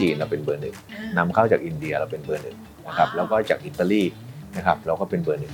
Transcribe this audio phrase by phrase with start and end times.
[0.00, 0.74] จีนเราเป็นเบอร์หนึ่ง
[1.18, 4.02] นำเข้าจากอินเดียเราเป็นเบอร์หนึ่งนะครับแล้วก็จากอิตาลี
[4.56, 5.52] นะครับเราก็เป็นเบอร์หนึ่ง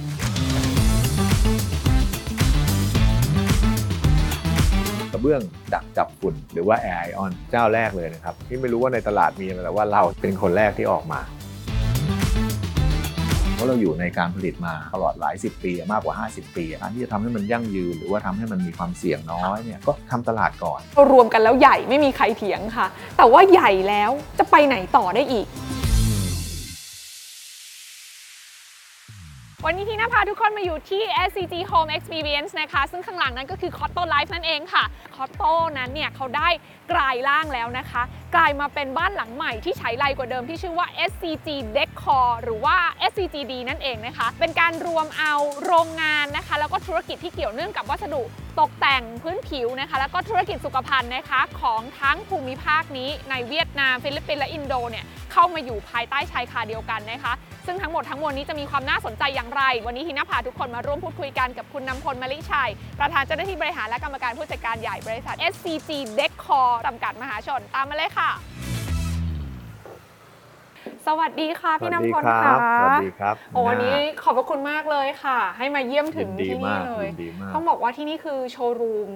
[5.13, 5.43] กระเบื้อง
[5.75, 11.34] ดักจับฝุ่นหรือว่า Air Ion เจ้าแรกเลยนะครับที่ไม่รู้ว่าในตลาดมีแต่ว่าเราเป็นคนแรกที่ออกมาเพ
[13.65, 20.81] ราะเราอยู่ในการผลิตมาตลอดหลายสิบปีมากกว่า 50 ปีการที่จะทำให้มันยั่งยืน หรือว่าทำให้มันมีความเสี่ยงน้อยเนี่ยก็ทำตลาดก่อน
[21.13, 22.87] รวมกันแล้วใหญ่ไม่มีใครเถียงค่ะ
[23.17, 25.47] แต่ว่าใหญ่แล้วจะไปไหนต่อได้อีก
[29.67, 34.85] วันนี้ที่น้าพาทุกคนมาอยู่ที่ SCG Home Experience นะคะ ซึ่งข้างหลังนั้นก็คือ Cotto Life นั่นเองค่ะ
[35.17, 36.49] Cotto นั้นเนี่ยเขาได้
[36.93, 38.03] กลายร่างแล้วนะคะ
[38.35, 42.77] กลายมาเป็นบ้านหลังใหม่ที่ใช้ไรกว่าเดิมที่ชื่อว่า SCG Decor หรือว่า
[43.11, 48.23] SCGD นั่นเองนะคะ เป็นการรวมเอาโรงงานนะคะ แล้วก็ธุรกิจที่เกี่ยวเนื่องกับวัสดุ
[48.61, 57.33] ตกแต่งพื้นผิวนะคะ แล้วก็ธุรกิจสุขภัณฑ์นะคะ ของทั้งภูมิภาคนี้ในเวียดนาม ฟิลิปปินส์และอินโดเนี่ยเข้ามาอยู่ภายใต้ชายคาเดียวกันนะคะ
[57.67, 68.31] ซึ่งทั้งหมดทั้งมวลนี้จะมีความน่าสนใจอย่างไร วันนี้ทีน่าพาทุกคนมาร่วมพูดคุยกันกับคุณนำพลมลิชัย ประธานเจ้าหน้าที่บริหารและกรรมการผู้จัดการใหญ่บริษัท SCG Decor จำกัดมหาชน ตามมาเลยค่ะ
[71.07, 79.11] สวัสดีค่ะพี่นำพลค่ะสวัสดีครับโอ้วันนี้ขอบพระคุณมากเลยค่ะ ให้มาเยี่ยมถึยิงนดีที่มานี่กเลยยินดีมากต้องบอกว่าที่นี่คือโชว์รูม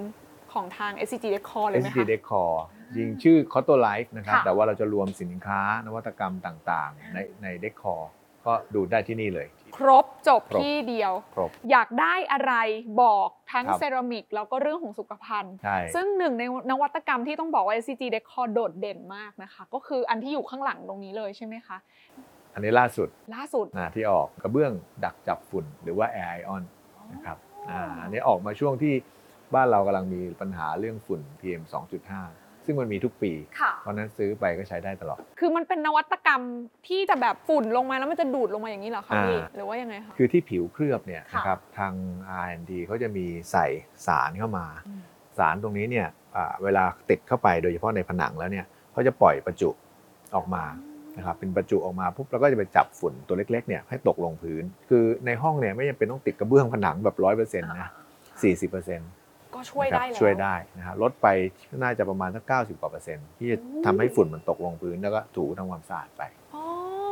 [0.52, 2.52] ของทาง SCG Decor เลยไหม SG คะ Decor
[2.96, 8.00] จริงชื่อ Cotto Life นะครับค่ะแต่ว่าเราจะรวมสินค้านวัตกรรมต่างๆ ในใน Decor
[8.46, 9.46] ก็ดูได้ที่นี่เลย
[9.78, 12.54] ครบจบครบที่เดียว ครบอยากได้อะไร
[13.02, 21.76] บอกทั้งครับเซรามิกแล้วก็เรื่องของสุขภัณฑ์ ใช่ ซึ่งหนึ่งในนวัตกรรมที่ต้องบอกว่า SCG Decor โดดเด่นมากนะคะ ก็คืออันที่อยู่ข้างหลังตรงนี้เลยใช่ไหมคะ
[22.54, 24.72] อันนี้ล่าสุดล่าสุด นะที่ออกกระเบื้อง
[25.04, 26.62] ดักจับฝุ่นหรือว่า Air Ion
[27.12, 27.38] นะครับ
[27.70, 28.94] อ่าอันนี้ออกมาช่วงที่
[29.54, 31.62] บ้านเรากำลังมีปัญหาเรื่องฝุ่น PM
[32.08, 32.37] 2.5
[32.68, 36.42] ซึ่งมันมีทุกปี ค่ะ เพราะฉะนั้นซื้อไปก็ใช้ได้ตลอด คือมันเป็นนวัตกรรม
[36.88, 41.92] ที่จะแบบฝุ่นลงมาแล้วมันจะดูดลงมาอย่างนี้เหรอคะพี่ อ่า หรือว่ายังไงคะ คือที่ผิวเคลือบเนี่ยค่ะ นะครับทาง
[42.42, 43.66] R&D เขาจะมีใส่
[44.06, 45.00] สารเข้ามา อืม
[45.38, 49.70] สารตรงนี้เนี่ยอ่าเวลาติดเข้าไปโดยเฉพาะในผนังแล้วเนี่ยเขาจะปล่อยประจุ
[50.36, 50.64] ออกมา
[51.16, 57.88] นะครับเป็นประจุออกมาปุ๊บแล้วก็จะไปจับฝุ่นตัวเล็กๆเนี่ยให้ตกลงพื้น คือในห้องเนี่ยไม่จำเป็นต้องติดกระเบื้องผนังแบบร้อยเปอร์เซ็นต์นะ
[58.42, 59.08] สี่สิบเปอร์เซ็นต์
[59.58, 61.26] ก็ช่วยได้แล้วช่วยได้นะฮะลดไป
[61.82, 66.22] น่าจะประมาณสักเก้าสิบกว่าเปอร์เซ็นต์ที่จะโอ้ทำให้ฝุ่นมันตกลงพื้นแล้วก็ถูทำความสะอาดไป
[66.54, 66.64] อ๋อ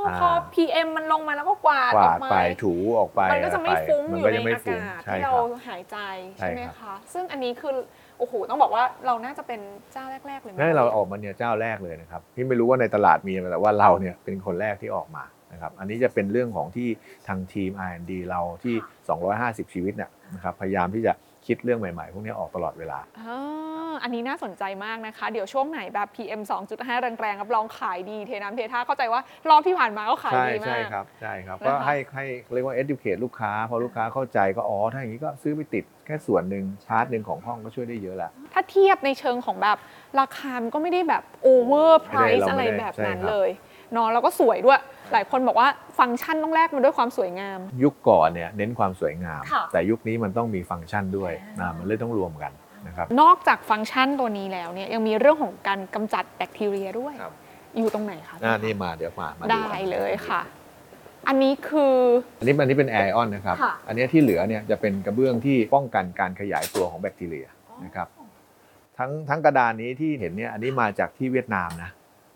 [0.06, 5.98] อ่าพอ PM มันลงมาแล้วก็กวาดกอวาอกดมาไปถูออกไป มันก็จะไม่อรฟุ้งมัอยู่ก็ในจะไม่อาฟุ้งกาศใช่ที่คเรารับหายใจ
[6.38, 7.72] ใช่ใช่ไหมครับคะ ซึ่งอันนี้คือ
[8.18, 9.60] โอ้โหต้องบอกว่าเราน่าจะเป็น
[9.92, 16.88] เจ้าแรก ๆ เลยไหมให้เราออกมาเนี่ยเจ้าแรกเลยนะครับพี่ไม่รู้ว่าในตลาดมีแต่ว่าเราเนี่ยเป็นคนแรกที่ออกมานะครับอันนี้จะเป็นเรื่องของที่
[17.28, 18.74] ทางทีม R&D เราที่
[19.66, 21.12] 250 ชีวิตเนี่ยนะครับพยายามที่จะ
[21.46, 26.40] คิดเรื่องใหม่ๆ พวกนี้ออกตลอดเวลาอ่าอันนี้น่าสนใจมากนะคะ เดี๋ยวช่วงไหนแบบ PM
[26.72, 29.20] 2.5 แรงๆรับรองขายดีเทน้ำเทท่าเข้าใจว่า
[29.50, 39.78] รอบที่ผ่านมาก็ขายใช่ดีมาใช่กครับ ใช่ครับนะคะก็ให้ให้เรียกว่า educate ลูกค้า พอลูกค้าเข้าใจก็อ๋อ ถ้าอย่างนี้ก็ซื้อไปติดแค่ส่วนหนึ่งพาร์ทหนึ่งของห้องก็ช่วยได้เยอะละ ถ้าเทียบในเชิงของแบบ
[40.20, 44.80] ราคามันก็ไม่ได้แบบ overprice ไม่ได้เราอะไรไม่ได้แบบใช่นั้นครับเลยเนาะแล้วก็สวยด้วย
[45.12, 52.52] หลายคนบอกว่าฟังก์ชันต้องแลกมาด้วยความสวยงาม ยุคก่อนเนี่ยเน้นความสวยงาม ค่ะ แต่ยุคนี้มันต้องมีฟังก์ชันด้วยอ่านะมันเลยต้องรวมกัน
[52.86, 57.32] นะครับ นอกจากฟังก์ชันตัวนี้แล้วเนี่ยยังมีเรื่องของการกำจัดแบคทีเรียด้วย ครับ
[57.76, 60.42] อยู่ตรงไหนคะอ่านี่มาเดี๋ยวมามาได้กันเลยค่ะ
[61.28, 61.96] อันนี้คือ
[62.38, 67.46] อันนี้อันนี้เป็น Air Ion นะครับ ค่ะ อันนี้ที่เหลือเนี่ยจะเป็นกระเบื้องที่ป้องกันการขยายตัวของแบคทีเรีย
[67.84, 68.08] นะครับ
[68.98, 71.90] ทั้งทั้งกระดานนี้ที่เห็นเนี่ยอันนี้มาจากที่เวียดนามนะ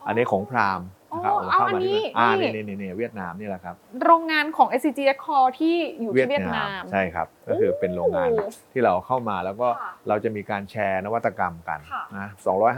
[0.06, 12.28] อันนี้ของพราหมณ์ นะครับอ๋อเอาอันนี้ที่อ่านี่นี่นี่นี่เวียดนามนี่แหละครับ โรงงานของ SCG Decor ที่อยู่ที่เวียดนามใช่ครับ ก็คือเป็นโรงงานโอ้ที่เราเข้ามาแล้วก็ค่ะเราจะมีการแชร์นวัตกรรมกันค่ะนะ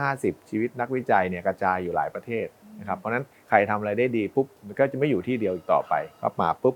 [0.00, 2.46] 250 ชีวิตนักวิจัยเนี่ยกระจายอยู่หลายประเทศ
[2.80, 6.74] นะครับเพราะฉะนั้นใครทำอะไรได้ดีปุ๊บมันก็จะไม่อยู่ที่เดียวอีกต่อไปก็มาปุ๊บ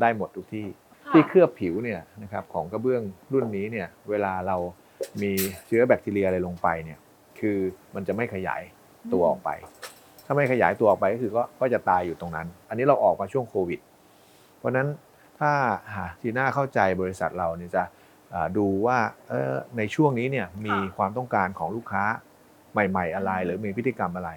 [0.00, 0.66] ได้หมดทุกที่
[1.12, 3.02] ที่เคลือบผิวเนี่ยนะครับของกระเบื้อง
[3.32, 4.56] รุ่นนี้เนี่ยเวลาเรา
[5.22, 5.32] มี
[5.66, 6.98] เชื้อแบคทีเรียอะไรลงไปเนี่ย
[7.40, 7.58] คือ
[7.94, 8.62] มันจะไม่ขยาย
[9.12, 9.50] ตัวออกไป
[10.30, 13.80] ถ้าไม่ขยายตัวออกไปก็คือก็ก็จะตายอยู่ตรงนั้น อันนี้เราออกมาช่วงโควิด
[14.58, 14.88] เพราะฉะนั้น
[15.38, 15.50] ถ้า
[15.94, 17.82] หาทีน่าเข้าใจบริษัทเราเนี่ยจะ
[18.34, 18.98] อ่าดูว่า
[19.28, 22.04] เอ่อในช่วงนี้เนี่ยมีความต้องการของลูกค้า
[22.72, 24.30] ใหม่ ๆ อะไร หรือมีพฤติกรรมอะไร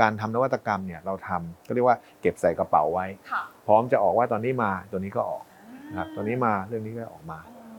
[0.00, 5.42] การทำนวัตกรรมเนี่ยเราทำก็เรียกว่าเก็บใส่กระเป๋าไว้ค่ะพร้อมจะออกว่าตอนนี้มาตัวนี้ก็ออก
[5.90, 7.38] นะครับตัวนี้มาเรื่องนี้ก็ออกมา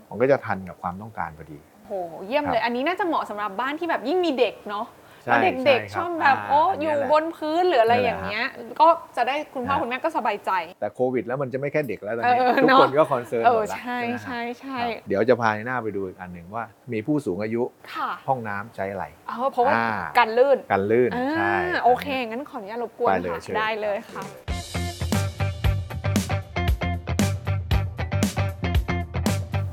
[0.10, 1.92] มันก็จะทันกับความต้องการพอดีโห
[2.28, 4.86] เยี่ยมเลย อันนี้น่าจะเหมาะสำหรับบ้านที่แบบยิ่งมีเด็กเนาะ
[5.24, 8.48] ใช่แล้วเด็กใช่ๆครับชอบแบบอ่าโอ้อันอเนี้ยู่ยแหละบนพื้นหรืออะไรนั่นแหอละย่างเงี้ย
[8.80, 8.88] ก็
[9.18, 19.88] จะได้คุณพ่อฮะ คุณแม่ก็สบายใจ แต่โควิดแล้วมันจะไม่แค่เด็กแล้วตอนเอนี้อทุกเนอะ คนก็คอนเซิร์นเอหมอดละใช่ไหมฮะใช่ใช่ครับเดี๋ยวจะพาในหน้าไปดูอีกอันหนึ่งว่า มีผู้สูงอายุค่ะห้องน้ำใช้อะไร เออเพราะว่าอ่า
[20.20, 21.54] กันลื่นกันลื่นอ่าใช่
[21.84, 24.24] โอเค งั้นขออนุญาตรบกวนไปเลยค่ะเชิญ ได้เลยค่ะ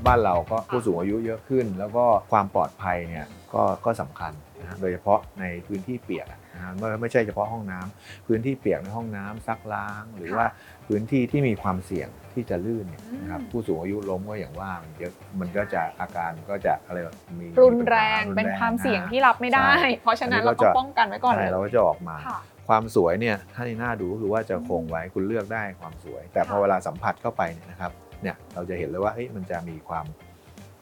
[0.07, 10.45] บ้านเราก็ผู้สูงอายุเยอะขึ้น แล้วก็ความปลอดภัยเนี่ยก็ก็สำคัญนะ ฮะโดยเฉพาะในพื้นที่เปียกอะนะฮะไม่ไม่ใช่เฉพาะห้องน้ำพื้นที่เปียกในห้องน้ำซักล้าง หรือค่ะว่า
[10.87, 22.39] พื้นที่ที่มีความเสี่ยงที่จะลื่นเนี่ยนะครับอืมผู้สูงอายุล้มก็อย่างว่ามันเยอะมันก็จะอาการก็จะอะไรวะมีรุนแรงรุเป็นความเสี่ยงที่รับไม่ได้ใช่เพราะฉะนั้นอันนี้เราก็ต้องจะป้องกันไว้ก่อนเลใช่ยเราก็จะออกมาค่ะ
[22.69, 27.91] ความสวยเนี่ยถ้าในหน้าดูก็คือว่าจะคงไว้คุณเลือกได้ความสวย แต่พอค่ะเวลาสัมผัสเข้าไปเนี่ยนะครับ
[28.21, 30.05] เนี่ยเราจะเห็นเลยว่าเฮ้ยมันจะมีความ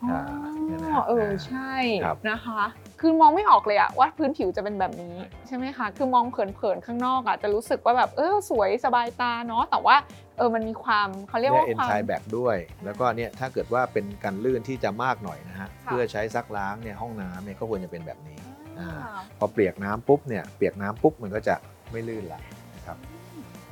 [0.03, 0.19] อ๋อ
[0.65, 2.61] เนี่ยนะฮะเออใช่ครับนะคะ
[3.01, 5.15] คือมองไม่ออกเลยอะว่าพื้นผิวจะเป็นแบบนี้
[5.47, 9.95] ใช่ไหมคะ คือมองเผินๆข้างนอกอะจะรู้สึกว่าแบบเออสวยสบายตาเนาะ แต่ว่า
[10.37, 18.39] เออมันมีความเขาเรียกเนี่ยว่าเอนความ ไซแบกด้วย แล้วก็เนี่ยถ้าเกิดว่าเป็นกันลื่นที่จะมากหน่อยนะฮะค่ะ เพื่อใช้ซักล้างเนี่ยห้องน้ำเนี่ยก็ควรจะเป็นแบบนี้
[18.79, 18.99] อ่า
[19.39, 21.55] พอเปียกน้ำปุ๊บเนี่ยเปียกน้ำปุ๊บมันก็จะ
[21.91, 22.41] ไม่ลื่นละ
[22.75, 22.97] นะครับ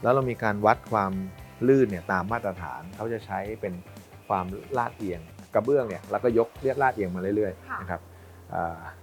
[0.02, 1.12] แล้วเรามีการวัดความ
[1.68, 3.74] ลื่นเนี่ยตามมาตรฐานเขาจะใช้เป็น
[4.28, 4.46] ความ
[4.78, 5.22] ลาดเอียง
[5.54, 8.17] กระเบื้องเนี่ยแล้วก็ยกเรียกลาดเอียงมาเรื่อยค่ะ ๆนะครับอ่า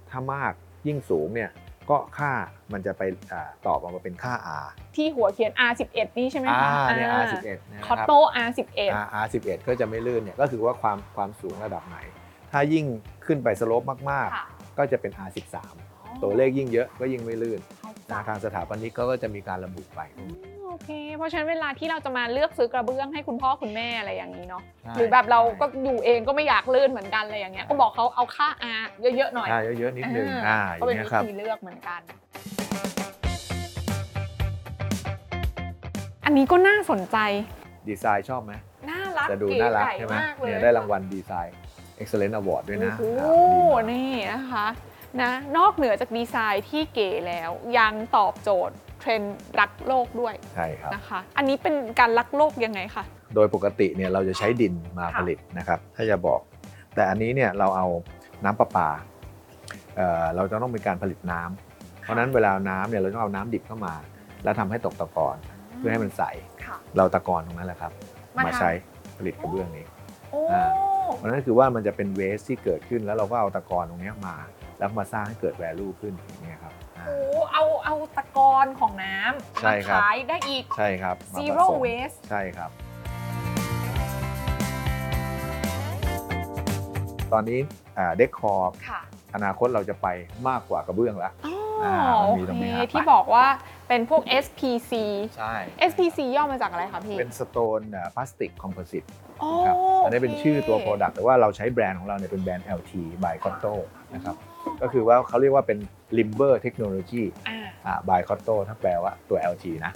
[0.09, 0.53] ถ้ามาก
[0.87, 1.51] ยิ่งสูงเนี่ย
[1.89, 2.31] ก็ค่า
[2.73, 4.33] มันจะไปอ่าตอบออกมาเป็นค่า
[4.63, 8.11] R ที่หัวเขียน R11 นี่ใช่ไหมอ่าคะเนี่ยอ่า R11 นะคคอรับตโต
[8.45, 11.97] R11 อ่า R11 ก็จะไม่ลื่นเนี่ยก็คือว่าความความสูงระดับไหน
[12.51, 12.85] ถ้ายิ่ง
[13.25, 15.55] ขึ้นไปสโลปมากค่ะๆก็จะเป็น R13
[16.23, 28.47] ตัวเลขยิ่งเยอะก็ยิ่งไม่ลื่นเข้าใจนะทางสถาปนิกเขาก็จะมีการระบุไปอืมโอ เค เพราะฉะนั้นเวลาที่เราจะมาเลือกซื้อกระเบื้องให้คุณพ่อคุณแม่อะไรอย่างนี้เนาะใช่หรือแบบเราใช่ก็อยู่เองก็ไม่อยากลื่นเหมือนกันอะไรอย่างเงี้ยก็บอกเขาเอาค่า
[28.79, 32.01] R เยอะๆหน่อยอ่าเยอะๆนิดนึงอ่าอ่าอก็ย่างเป็นเงี้ยวิครับ ธีเลือกเหมือนกัน
[36.25, 37.17] อันนี้ก็น่าสนใจ
[37.89, 38.53] ดีไซน์ชอบไหม
[38.89, 41.55] น่ารักจะดูเก๋น่ารักไก่ใช่ไหมมากเลยเนี่ยได้รางวัลดีไซน์
[42.01, 44.67] Excellent Award ด้วยนะโอ้โหอ่าดีมาก นี่นะคะ
[45.21, 53.03] นะนอกเหนือจากดีไซน์ที่เก๋แล้วยังตอบโจทย์เทรนด์รักโลกด้วยใช่ครับ นะคะ อันนี้เป็นการรักโลกยังไงคะ
[53.35, 56.41] โดยปกติเนี่ยเราจะใช้ดินมาค่ะผลิตนะครับ ถ้าจะบอก
[56.95, 57.87] แต่อันนี้เนี่ยเราเอา
[58.43, 58.89] น้ำประปา
[59.95, 63.93] เอ่อเราจะต้องมีการผลิตน้ำเพราะฉะนั้นเวลาเอาน้ำเนี่ยเราต้องเอาน้ำดิบเข้ามา
[64.43, 65.37] แล้วทำให้ตกตะกอน
[65.77, 66.23] เพื่อให้มันใส
[66.65, 67.91] ค่ะเราตะกอนตรงนั้นแหละครับ
[68.37, 68.71] มามาทำ ใช้
[69.17, 69.85] ผลิตกระเบื้องนี้
[70.31, 70.63] โอ้ อ่า
[71.17, 74.35] เพราะฉะนั้นคือว่ามันจะเป็นเวสที่เกิดขึ้นแล้วเราก็เอาตะกอนตรงเนี้ยมา
[74.79, 77.17] แล้วมาสร้างให้เกิด value ขึ้นอย่างเงี้ยครับอ่า โอ้
[77.53, 82.69] เอาเอาตะกอนของน้ำใช่มาครับ ขายได้อีก ใช่ครับมาผ zero สม waste ใช่ครับ
[87.33, 87.59] ตอนนี้
[88.17, 89.01] เด็กคอร์ค่ะ
[89.35, 90.07] อนาคตเราจะไป
[90.47, 93.45] มากกว่ากระเบื้องแล้วอ๋ออ่าโอมันมีตรงเคนี้ครับ ที่บอกว่า
[93.87, 94.91] เป็นพวก SPC
[95.37, 95.53] ใช่
[95.89, 97.81] SPC ย่อมาจากอะไรคะพี่เป็นสโตน
[98.15, 99.03] พลาสติกคอมโพสิต
[99.39, 102.93] โอ้ครับอันนี้เป็นโคชื่อตัว Product แต่ว่าเราใช้แบรนด์ของเราเนี่ยเป็นแบรนด์ LT
[103.23, 103.73] by Cotto
[104.13, 104.35] นะครับ
[104.81, 105.79] ก็คือว่าเขาเรียกว่าเป็น
[106.17, 109.93] Limber Technology อ่าอ่า by Cotto ถ้าแปลว่าตัว LT นะ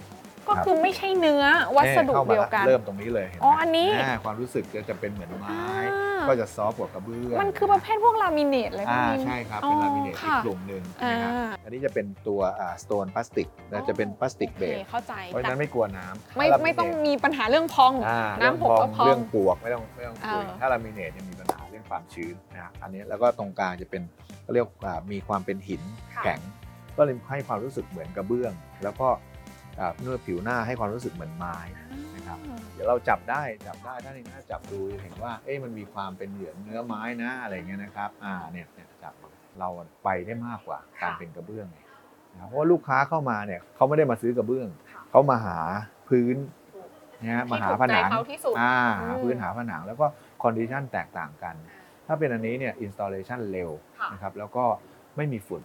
[0.50, 1.44] ก็คือไม่ใช่เนื้อ
[1.77, 5.57] วัสดุข้ามาเดียวกัน เริ่มตรงนี้เลยเห็นไหมอ๋ออันนี้าความรู้สึกก็จะเป็นเหมือนไม้
[5.92, 11.33] อ่าก็จะซอฟต์กว่ากระเบื้องมันคือประเภทพวกลามิเนตอะไรพวอ่ากนี้ ใช่ครับอ๋อเป็นลามิเนตอีกค่ะกลุ่มหนึ่งอ่านะครับ
[11.63, 12.42] อันนี้จะเป็นตัว
[12.83, 21.38] สโตนพลาสติกนะจะเป็นพลาสติกโอเบเคสเข้าใจเพราะฉะนั้นไม่กลัวน้ำไม่ถ้าลาไม่ต้องเนตมีปัญหาเรื่องพอง อ่าน้ำหกก็พองเรื่องปลวกไม่ต้องไม่ต้องคุยเออ ถ้าลามิเนตจะมีปัญหาเรื่อง
[21.89, 24.01] ความชื้นนะฮะอันนี้แล้วก็ตรงกลางจะเป็น
[24.45, 25.81] ก็เรียกว่ามีความเป็นหิน
[26.15, 26.39] ค่ะแข็ง
[26.97, 29.07] ก็เลยให้ความรู้สึกเหมือนกระเบื้อง แล้วก็
[29.80, 31.57] อ่าเนื้อผิวหน้าให้ความรู้สึกเหมือนไม้
[32.16, 32.40] นะครับ
[32.73, 39.14] เดี๋ยวเราจับได้จับได้ถ้าในหน้าจับดูเห็นว่าเอ๊ะมันมีความเป็นเหลืองเนื้อไม้นะอะไรเงี้ยนะครับอ่าเนี่ยเนี่ยจับ
[39.59, 39.69] เรา
[40.04, 41.68] ไปได้มากกว่าการเป็นกระเบื้อง
[42.33, 45.59] นะครับเพราะว่าลูกค้าเข้ามาเนี่ยเขาไม่ได้มาซื้อกระเบื้องค่ะเขามาหา
[46.09, 46.35] พื้น
[47.21, 50.06] นะฮะมาหาผนังที่ถูกใจเขาที่สุดอ่าอืมหาพื้นหาผนังแล้วก็
[50.44, 51.56] condition แตกต่างกัน
[52.11, 54.66] ถ้าเป็นอันนี้เนี่ยอินสต l เลชันเร็วค่ะนะครับแล้วก็
[55.18, 55.61] ไม่มีฝุ่น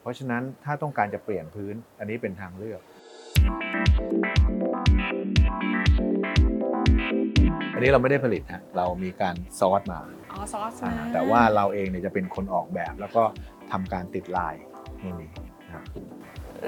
[0.00, 2.80] เพราะฉะนั้นถ้าต้องการจะเปลี่ยนพื้นอันนี้เป็นทางเลือก
[7.74, 10.00] อันนี้เราไม่ได้ผลิตฮะเรามีการsource มา
[10.32, 13.22] อ๋อซอสอ่ามาแต่ว่าเราเองเนี่ยจะเป็นคนออกแบบ แล้วก็
[13.72, 14.54] ทำการติดลาย
[15.02, 15.30] นี่นี่
[15.66, 15.84] นะครับ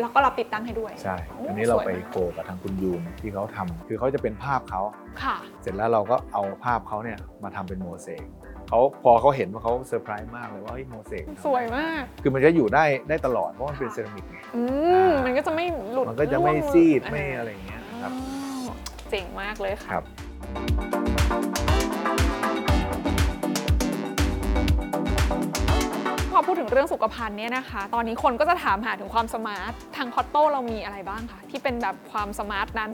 [0.01, 4.81] แล้วก็เราติดตั้งให้ด้วย ใช่โอ้อันนี้เราไปสวยมาก co กับทางคุณยูนที่เขาทำคือเขาจะเป็นภาพเขา
[5.23, 8.23] ค่ะ เสร็จแล้วเราก็เอาภาพเขาเนี่ยมาทำเป็นโมเสก
[8.73, 14.63] เขาพอเขาเห็นว่าเขาเซอร์ไพรส์มากเลยว่าเฮ้ยโมเสกทำสวยมาก คือมันจะอยู่ได้ได้ตลอดเพราะมันเป็นเซรามิกไงอื
[15.09, 18.13] มมันก็จะไม่หลุดมันก็จะไม่ร่วงซีดอ่าไม่อะไรอย่างเงี้ยครับ
[18.69, 18.75] อ๋อ
[19.11, 20.05] เจ๋งมากเลยค่ะครับ
[26.31, 32.91] พอพูดถึงเรื่องสุขภัณฑ์เนี่ยนะคะ ตอนนี้คนก็จะถามหาถึงความ smart ทาง COTTO เรามีอะไรบ้างคะที่เป็นแบบความ smart นั้น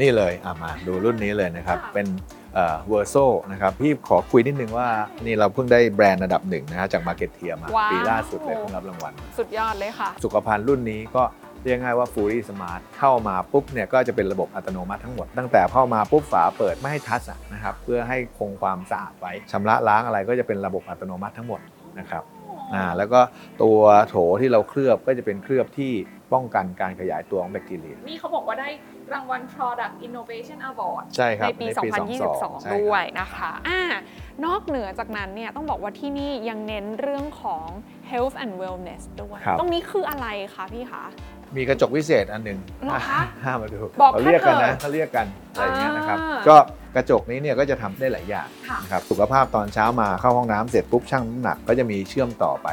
[0.00, 2.06] นี่เลยอะมาดูรุ่นนี้เลยนะครับค่ะเป็น
[2.54, 3.16] Verso
[3.52, 4.88] นะครับพี่ขอคุยนิดนึงว่า
[5.24, 11.22] นี่เราเพิ่งได้แบรนด์อันดับหนึ่งนะฮะจาก Marketeer มา ว้าว ปีล่าสุดเลยเพิ่งรับรางวัล สุดยอดเลยค่ะ สุขภัณฑ์รุ่นนี้ก็
[11.64, 21.60] เรียกง่ายว่า Fully Smart เข้ามาปุ๊บเนี่ยก็จะเป็นระบบอัตโนมัติทั้งหมด ตั้งแต่เข้ามาปุ๊บฝาเปิดไม่ให้ทัชอะนะครับเพื่อให้คงความสะอาดไว้ชำระล้างอะไรก็จะเป็นระบบอัตโนมัติทั้งหมด
[21.98, 22.22] นะครับ
[22.74, 23.20] อ่าแล้วก็
[23.62, 23.78] ตัว
[24.08, 25.92] โถที่เราเคลือบก็จะเป็นเคลือบที่
[26.32, 28.68] ป้องกันการขยายตัวของแบคทีเรีย นี่เขาบอกว่าได้
[29.12, 32.06] รางวัล Product Innovation Award ใช่ครับในปีใช่ครับ
[32.66, 33.80] 2022 ด้วยนะคะอ่า
[34.44, 37.66] นอกเหนือจากนั้นเนี่ยต้องบอกว่าที่นี่ยังเน้นเรื่องของ
[38.10, 41.04] health and wellness ด้วยครับตรงนี้คืออะไรคะพี่คะ
[41.56, 46.56] มีกระจกวิเศษอันหนึ่งเหรอคะห้ามมาดูบอกเขาเรียกกันนะข้าเถอะเขาเรียกกันอะไรอย่างเงี้ยนะครับอ่าก็
[46.96, 52.68] กระจกนี้เนี่ยก็จะทำได้หลายอย่างค่ะนะครับ สุขภาพตอนเช้ามาเข้าห้องน้ำเสร็จปุ๊บชั่งน้ำหนักก็จะมีเชื่อมต่อไป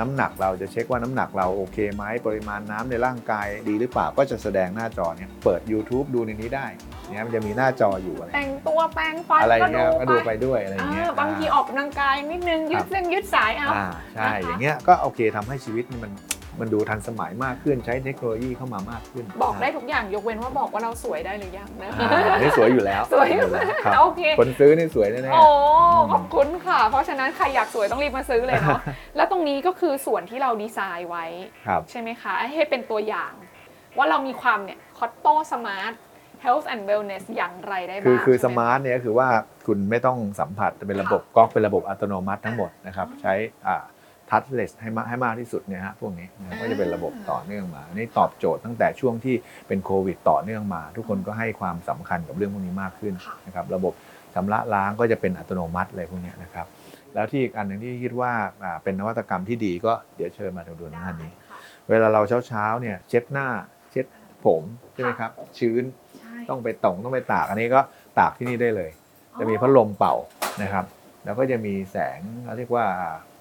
[0.00, 6.66] น้ำหนักเราจะเช็คว่าน้ำหนักเราโอเคไหมปริมาณน้ำในร่างกายดีหรือเปล่าก็จะแสดงหน้าจอเนี่ยเปิด YouTube ดูในนี้ได้
[7.10, 16.12] เนี่ยมันจะมีหน้าจออยู่อะไรแต่งตัวแปรงฟันอะไรก็เงี้ยก็ดูดูไปไปด้วยอะไรอย่างเงี้ยเออบางทีออกกำลังกายนิดนึงยืดเส้นยืดสายเอาอ่าใช่นะคะอย่างเงี้ยก็โอเคทำให้ชีวิตนี่มัน
[16.60, 25.44] มันดูทันสมัยมากขึ้นใช้เทคโนโลยีเข้ามามากขึ้นบอกได้ทุกอย่างยกเว้นว่าบอกว่าเราสวยได้หรือยังนะอ่าอันนี่สวยอยู่แล้วสวยอยู่แล้แล้วครับโอเคคนซื้อนี่สวยแน่ๆโอ้
[25.98, 28.80] มขอบคุณค่ะ เพราะฉะนั้นใครอยากสวยต้องรีบมาซื้อเลยเนาะ
[29.16, 31.26] แล้วตรงนี้ก็คือส่วนที่เราดีไซน์ไว้
[31.66, 33.32] ครับใช่ไหมคะให้เป็นตัวอย่าง
[33.96, 35.92] ว่าเรามีความเนี่ยคอตโต้สมาร์ท
[36.44, 39.28] health and wellness อย่างไรได้บ้างคือคือสใช่ไหมาร์ทเนี่ยก็คือว่า
[39.66, 43.34] คุณไม่ต้องสัมผัสจะเป็นระบบก๊อกเป็นระบบอัตโนมัติทั้งหมดนะครับใช้
[44.34, 49.36] ทัชเลสให้มากให้มากที่สุดเนี่ยฮะพวกนี้นะครับก็จะเป็นระบบต่อเนื่องมาอันนี้ตอบโจทย์ตั้งแต่ช่วงที่
[49.68, 53.92] เป็นโควิดต่อเนื่องมา ทุกคนก็ให้ความสำคัญกับเรื่องพวกนี้มากขึ้นค่ะนะครับระบบ
[54.34, 56.66] ชำระล้างก็จะเป็นอัตโนมัติอะไรพวกเนี้ยนะครับ
[57.14, 58.32] แล้วที่อีกอันหนึ่งที่คิดว่า
[58.64, 61.58] อ่าเป็นนวัตกรรมที่ดีก็เดี๋ยวเชิญมาดูดูหน้านี้ค่ะ
[61.90, 63.48] เวลาเราเช้าเช้าๆเนี่ยเช็ดหน้า
[63.90, 64.06] เช็ด
[64.44, 64.62] ผม
[64.92, 65.84] ใช่ไหมครับชื้น
[66.20, 67.80] ใช่ต้องไปตรงต้องไปตากอันนี้ก็
[68.18, 68.90] ตากที่นี่ได้เลย
[69.38, 70.14] จะมีพัดลมเป่า
[70.62, 70.84] นะครับ
[71.24, 72.86] แล้วก็จะมีแสงเขาเรียกว่า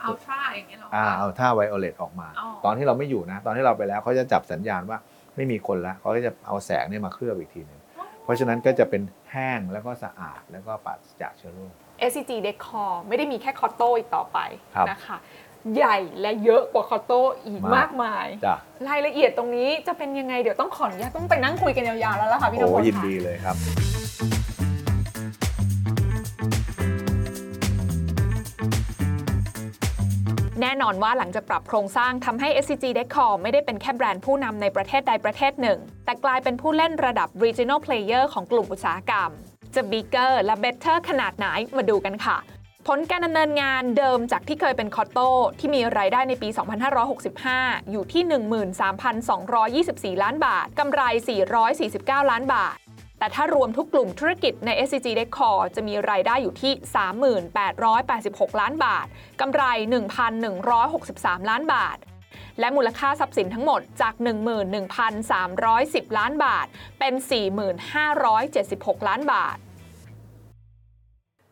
[0.04, 4.98] อัลตร้าอย่างเงี้ยเหรออ่าคะเอาท่าไวโอเลตออกมาอ๋อตอนที่เราไม่อยู่นะ ตอนที่เราไปแล้วเขาจะจับสัญญาณว่า
[5.36, 7.80] ไม่มีคนแล้วเขาก็จะเอาแสงเนี่ยมาเคลือบอีกทีหนึ่ง
[8.24, 11.74] เพราะฉะนั้นก็จะเป็นแห้งแล้วก็สะอาดแล้วก็ปราศจากเชื้อโรค
[12.10, 14.40] SCG Decor ไม่ได้มีแค่คอตโต้อีกต่อไป
[14.76, 15.18] ครับนะคะ
[15.76, 18.56] ใหญ่และเยอะกว่าคอตโต้อีกมากมากมายจ้ะ
[18.88, 23.56] รายละเอียดตรงนี้จะเป็นยังไงเดี๋ยวต้องขออนุญาตต้องไปนั่งคุยกันยาวๆแล้วล่ะค่ะพี่นพโอ้พลยินค่ะดีเลยครับ
[30.74, 39.30] น่นอนว่าหลังจากปรับโครงสร้างทำให้ SCG Decor ไม่ได้เป็นแค่แบรนด์ผู้นำในประเทศใดประเทศหนึ่ง แต่กลายเป็นผู้เล่นระดับ regional player ของกลุ่มอุตสาหกรรม
[39.76, 42.38] จะ bigger และ better ขนาดไหนมาดูกันค่ะ
[42.88, 46.50] ผลการดำเนินงานเดิมจากที่เคยเป็นคอตโต้ที่มีรายได้ในปี
[47.20, 48.24] 2565 อยู่ที่
[50.18, 51.02] 13,224 ล้านบาทกำไร
[51.68, 52.76] 449 ล้านบาท
[53.24, 56.74] แต่ถ้ารวมทุกกลุ่มธุรกิจใน SCG Decor จะมีรายได้อยู่ที่
[57.72, 59.08] 3886 ล้านบาท
[59.42, 59.64] กำไร
[60.34, 61.98] 1,163 ล้านบาท
[62.60, 64.14] และมูลค่าทรัพย์สินทั้งหมดจาก
[64.96, 66.68] 11,310 ล้านบาท
[67.00, 67.14] เป็น
[68.32, 69.58] 4,576 ล้านบาท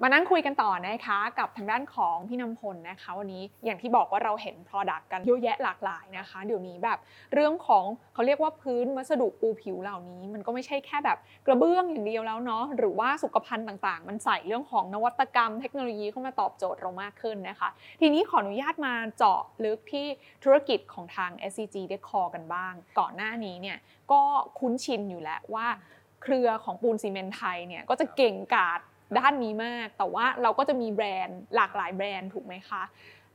[0.04, 6.98] มานั่งคุยกันต่อนะคะกับทางด้านของพี่นำพลนะคะวันนี้อย่างที่บอกว่าเราเห็น Product กันเยอะแยะหลากหลายนะคะ เดี๋ยวนี้แบบ
[7.34, 17.70] เรื่องของเขาเรียกว่าพื้นวัสดุปูผิวเหล่านี้ มันก็ไม่ใช่แค่แบบกระเบื้องอย่างเดียวแล้วเนาะหรือว่าสุขภัณฑ์ต่างๆ มันใส่เรื่องของนวัตกรรมเทคโนโลยีเข้ามาตอบโจทย์เรามากขึ้นนะคะ
[18.02, 20.06] ทีนี้ขออนุญาตมาเจาะลึกที่
[20.44, 23.78] ธุรกิจของทาง SCG Decor กันบ้าง ก่อนหน้านี้เนี่ย
[24.12, 24.22] ก็
[24.60, 25.68] คุ้นชินอยู่แล้วว่า
[26.24, 28.80] เครือของปูนซีเมนต์ไทยเนี่ยก็จะเก่งกาจ
[29.18, 32.84] ด้านนี้มาก แต่ว่าเราก็จะมีแบรนด์หลากหลายแบรนด์ถูกไหมคะ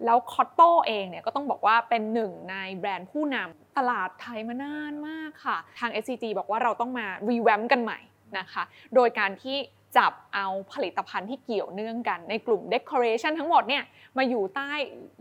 [0.05, 7.99] แล้วคอตโต้เองเนี่ยก็ต้องบอกว่าเป็นหนึ่งในแบรนด์ผู้นำตลาดไทยมานานมากค่ะ ทาง SCG บอกว่าเราต้องมารีแวมกันใหม่
[8.39, 8.63] นะคะ
[8.95, 9.57] โดยการที่
[9.99, 13.85] จับเอาผลิตภัณฑ์ที่เกี่ยวเนื่องกันในกลุ่ม Decoration ทั้งหมดเนี่ย
[14.19, 14.73] มาอยู่ใต้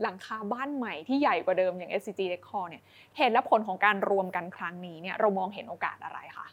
[0.01, 2.83] หลังคาบ้านใหม่ที่ใหญ่กว่าเดิมอย่าง SCG Decor เนี่ย
[3.17, 6.47] เหตุและผลของการรวมกันครั้งนี้เนี่ยเรามองเห็นโอกาสอะไรคะ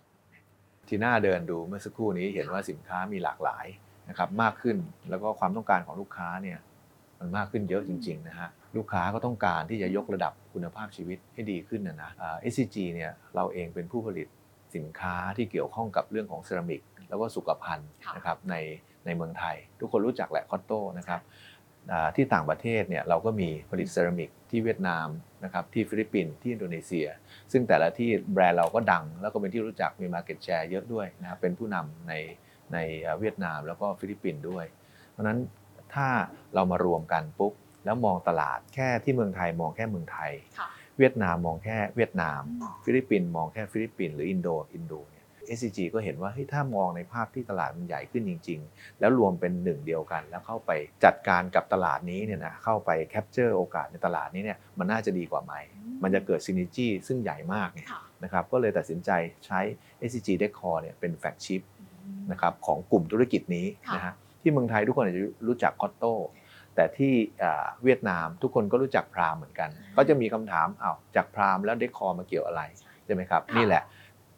[0.89, 3.67] ที่หน้าเดินดูเมื่อสักครู่นี้เห็นว่าสินค้ามีหลากหลาย
[4.09, 4.77] นะครับมากขึ้น
[5.11, 6.59] แล้วก็ความต้องการของลูกค้าเนี่ย
[7.21, 14.27] มันมากขึ้นเยอะจริงๆนะฮะลูกค้าก็ต้องการที่จะยกระดับคุณภาพชีวิตให้ดีขึ้นนะนะอ่า SCG เนี่ยเราเองเป็นผู้ผลิต
[14.77, 18.55] สินค้าที่เกี่ยวข้องกับเรื่องของเซรามิก แล้วก็สุขภัณฑ์ค่ะนะครับใน
[19.07, 21.21] ในเมืองไทย ทุกคนรู้จักแหละ COTTO นะครับ
[21.93, 25.09] อ่าที่ต่างประเทศเนี่ยเราก็มีผลิตเซรามิกที่เวียดนาม
[25.45, 27.07] นะครับที่ฟิลิปปินส์ที่อินโดนีเซีย
[27.53, 32.15] ซึ่งแต่ละที่แบรนด์เราก็ดัง แล้วก็เป็นที่รู้จักมี Market Share เยอะด้วยนะครับเป็นผู้นำใน
[32.75, 34.65] ในเอ่อเวียดนามแล้วก็ฟิลิปปินส์ด้วย
[35.11, 35.39] เพราะฉะนั้น
[35.95, 36.09] ถ้า
[36.55, 37.53] เรามารวมกันปุ๊บ
[37.85, 45.23] แล้วมองตลาดแค่ที่เมืองไทยมองแค่เมืองไทยค่ะเวียดนามมองแค่เวียดนามอืมฟิลิปปินส์มองแค่ฟิลิปปินส์หรืออินโดอินโดเนี่ย
[45.57, 50.71] SCG ก็เห็นว่าเฮ้ยถ้ามองในภาพที่ตลาดมันใหญ่ขึ้นจริง ๆ แล้วรวมเป็นหนึ่งเดียวกัน แล้วเข้าไป
[51.05, 55.55] จัดการกับตลาดนี้เนี่ยนะเข้าไป capture โอกาสในตลาดนี้เนี่ยมันน่าจะดีกว่าไหม
[56.03, 59.11] มันจะเกิดซิน e จีซึ่งใหญ่มากเนี่ยค่ะนะครับก็เลยตัดสินใจ
[59.47, 59.61] ใช้
[60.09, 61.63] SCG Decor เนี่ยเป็น flagship
[62.33, 66.15] นะครับของกลุ่มธุรกิจนี้ค่ะนะฮะที่เมืองไทยทุกคนอาจจะรู้จัก COTTO
[66.75, 72.63] แต่ที่อ่าเวียดนามทุกคนก็รู้จัก Prime เหมือนกัน ก็จะมีคำถามอ้าวจากพรามแล้วเดคอมาเกี่ยวอะไร
[73.05, 73.83] ใช่ไหมครับค่ะนี่แหละ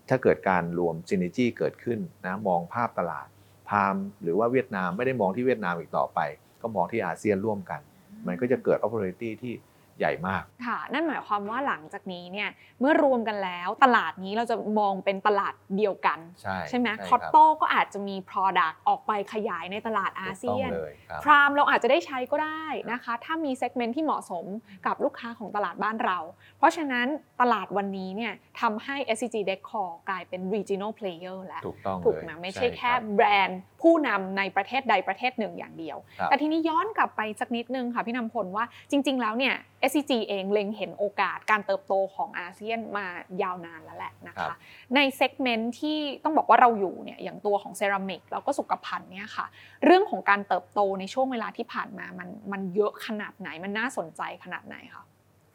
[0.09, 3.27] ถ้าเกิดการรวมซิน e จีเกิดขึ้นนะมองภาพตลาด
[3.69, 6.21] พรามหรือว่าเวียดนามไม่ได้มองที่เวียดนามอีกต่อไป
[6.63, 7.81] ก็มองที่อาเซียนร่วมกัน
[8.27, 9.55] มันก็จะเกิด opportunity ที่
[9.99, 12.49] ใหญ่มาก ค่ะ นั่นหมายความว่าหลังจากนี้เนี่ย
[12.81, 24.45] เมื่อรวมกันแล้วตลาดนี้เราจะมองเป็นตลาดเดียวกัน ใช่ใช่ไหมรับคอตโต้ก็อาจจะมี Product ออกไปขยายในตลาดอาเซียนถูกต้องเลยครับพรามเราอาจจะได้ใช้ก็ได้นะคะ ถ้ามี segment ที่เหมาะสม
[24.87, 26.19] กับลูกค้าของตลาดบ้านเรา
[26.59, 27.07] เพราะฉะนั้น
[27.41, 39.55] ตลาดวันนี้เนี่ยทำให้ SCG Decor กลายเป็น regional player แล้วถูกต้องถูกเลยไหมไม่ใช่รับแค่แบรนด์ผู้นำในประเทศใดประเทศหนึ่งอย่างเดียวครับแต่ทีนี้ย้อนกลับไปสักนิดนึงค่ะพี่นำพลว่าจริง ๆ แล้วเนี่ย
[39.89, 43.07] SCG เองเล็งเห็นโอกาสการเติบโตของอาเซียนมา
[43.43, 44.59] ยาวนานแล้วแหละนะครับคะ
[44.95, 49.47] ใน segment ที่ต้องบอกว่าเราอยู่เนี่ยอย่างตัวของเซรามิกแล้วก็สุขภัณฑ์เนี่ยค่ะ
[49.85, 55.05] เรื่องของการเติบโตในช่วงเวลาที่ผ่านมามันมันเยอะขนาดไหนมันน่าสนใจขนาดไหนคะ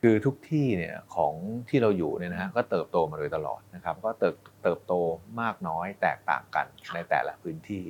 [0.01, 1.33] คือทุกที่เนี่ยของ
[1.69, 4.93] ที่เราอยู่เนี่ยนะฮะก็เติบโตมาโดยตลอดนะครับ ก็เติบเติบโต
[5.41, 7.83] มากน้อยแตกต่างกันค่ะในแต่ละพื้นที่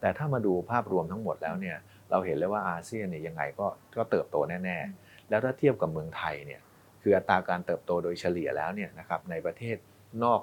[0.00, 1.76] แต่ถ้ามาดูภาพรวมทั้งหมดแล้วเนี่ย
[2.10, 6.60] เราเห็นเลยว่าอาเซียนเนี่ยยังไงก็ก็เติบโตแน่ๆ แล้วถ้าเทียบกับเมืองไทยเนี่ย
[7.02, 9.76] คืออัตราการเติบโตโดยเฉลี่ยแล้วเนี่ยนะครับในประเทศ
[10.24, 10.40] นอก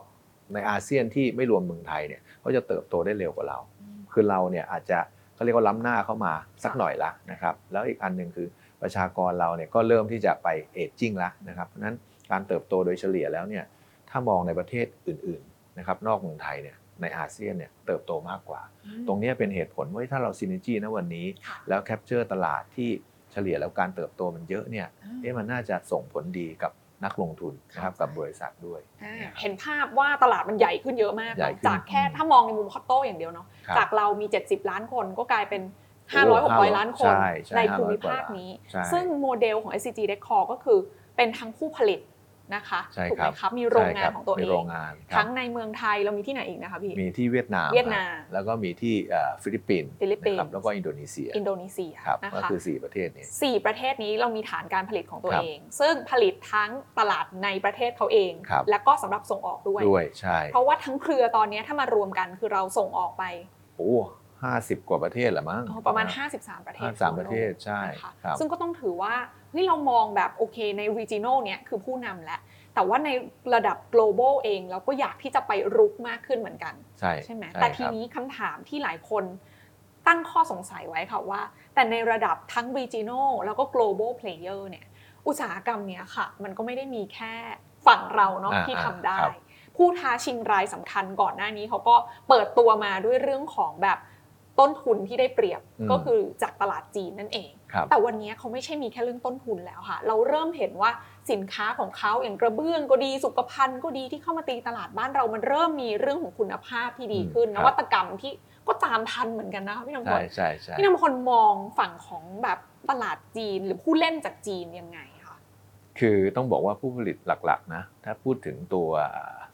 [0.53, 3.59] ในอาเซียนที่ไม่รวมเมืองไทยเนี่ยเขาจะเติบโตได้เร็วกว่าเรา
[4.13, 4.99] คือเราเนี่ยอาจจะ
[5.35, 6.33] เขาเรียกว่าล้ำหน้าเข้ามา
[6.63, 8.47] สักหน่อยละนะครับแล้วอีกอันหนึ่งคือ
[8.81, 11.95] ประชากรเราเนี่ยก็เริ่มที่จะไป aging แล้วนะครับเพราะฉะนั้น
[12.31, 13.63] การเติบโตโดยเฉลี่ยแล้วเนี่ย
[14.09, 18.61] ถ้ามองในประเทศอื่นๆนะครับนอกเมืองไทยเนี่ยในอาเซียนเนี่ยเติบโตมากกว่า
[19.07, 22.89] ตรงเนี้ยเป็นเหตุผลว่าถ้าเราซิน e จีนะวันนี้ค่ะแล้ว capture ตลาดที่
[23.31, 24.87] เฉลี่ยแล้วการเติบโตมันเยอะเนี่ย
[25.21, 26.71] เอ๊ะมันน่าจะส่งผลดีกับ
[27.05, 35.61] นักลงทุนนะครับกับบริษัทด้วยอ่าเห็นภาพว่าตลาดมันใหญ่ขึ้นเยอะมากใหญ่ขึ้นจากแค่ถ้ามองในมุม COTTO อย่างเดียวเนาะครับจากเรามี 70 ล้านคนก็กลายเป็น
[36.11, 40.79] โอ้500 600 ล้านคนใช่ใช่ในภูมิ500กว่าภาคนี้ใช่ซึ่งโมเดลของ SCG Decor ก็คือ
[41.15, 41.99] เป็นทั้งผู้ผลิต
[42.55, 63.23] นะคะใช่ถูกคไหรัมบครับมีโรงงานใช่ของตัวเองมีโรงงานครับทั้งในเมืองไทยเรามีที่ไหนอีกนะคะพี่มีที่เวียดนามเวียดนามครับแล้วก็มีที่เอ่อฟิลิปปินส์ฟิลิปปินส์ะครับแล้วก็อินโดนีเซีย อินโดนีเซียครับนะก็คะคือ 4 ประเทศนี้สี่ประเทศนี้เรามีฐานการผลิตของตัวครับเอง ซึ่งผลิตทั้งตลาดในประเทศเขาเองครับแล้วก็สำหรับส่งออกด้วยด้วยใช่เพราะว่าทั้งเครือตอนนี้ถ้ามารวมกันคือเราส่งออกไป
[63.77, 63.93] โอ้
[64.43, 66.05] ห้าสิบกว่าประเทศละมั้งอ๋อประมาณ
[66.37, 69.13] 53 ประเทศห้าสามประเทศใช่นะคะครับซึ่งก็ต้องถือว่า
[69.49, 72.41] เฮ้ยเรามองแบบโอเคใน regional เนี้ยคือผู้นำแล้ว
[72.73, 73.09] แต่ว่าใน
[73.53, 79.23] ระดับ global เองเราก็อยากที่จะไปรุกมากขึ้นเหมือนกัน ใช่ใช่ไหมใช่แต่ทีครับนี้คำถามที่หลายคน
[80.07, 81.41] ตั้งข้อสงสัยไว้ค่ะว่า
[81.73, 84.85] แต่ในระดับทั้ง regional แล้วก็ global player เนี่ย
[85.27, 87.33] อุตสาหกรรมเนี้ยค่ะ มันก็ไม่ได้มีแค่
[87.87, 89.33] ฝั่งเราเนาะอ่าที่ทำได้ครับ
[89.77, 91.95] ผู้ท้าชิงรายสำคัญก่อนหน้านี้เขาก็
[92.29, 93.97] เปิดตัวมาด้วยเรื่องของแบบ
[94.59, 97.58] ต้นทุนที่ได้เปรียบอืมก็คือจากตลาดจีนนั่นเองครับ
[97.89, 100.91] แต่วันนี้เขาไม่ใช่มีแค่เรื่องต้นทุนแล้วค่ะ เราเริ่มเห็นว่า
[101.31, 108.33] สินค้าของเขาอย่างกระเบื้องก็ดีสุขภัณฑ์ก็ดีที่เข้ามาตีตลาดบ้านเรามันเริ่มมีเรื่องของคุณภาพที่ดีขึ้นอืมนครับวัตกรรมที่
[108.67, 115.37] ก็ตามทันเหมือนกันนะคะพี่นำพใช่ลใช่ใช่พี่นำพลมองฝั่งของแบบตลาดจีนหรือผู้เล่นจากจีนยังไงคะ
[115.99, 118.89] คือต้องบอกว่าผู้ผลิตหลักๆนะถ้าพูดถึงตัว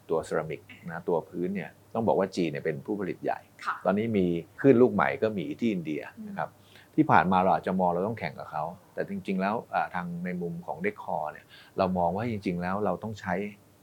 [0.10, 4.26] ตัวเซรามิกนะตัวพื้นเนี่ยต้องบอกว่าจีนเนี่ยเป็นผู้ผลิตใหญ่ค่ะตอนนี้มี
[4.62, 6.50] ขึ้นลูกใหม่ก็มีที่อินเดียอืมนะครับ
[6.96, 11.46] ที่ผ่านมาเราอาจจะมองเราต้องแข่งกับเขา แต่จริง ๆ แล้วอ่าทางในมุมของเดคคอร์เนี่ย
[11.78, 13.34] เรามองว่าจริง ๆ แล้วเราต้องใช้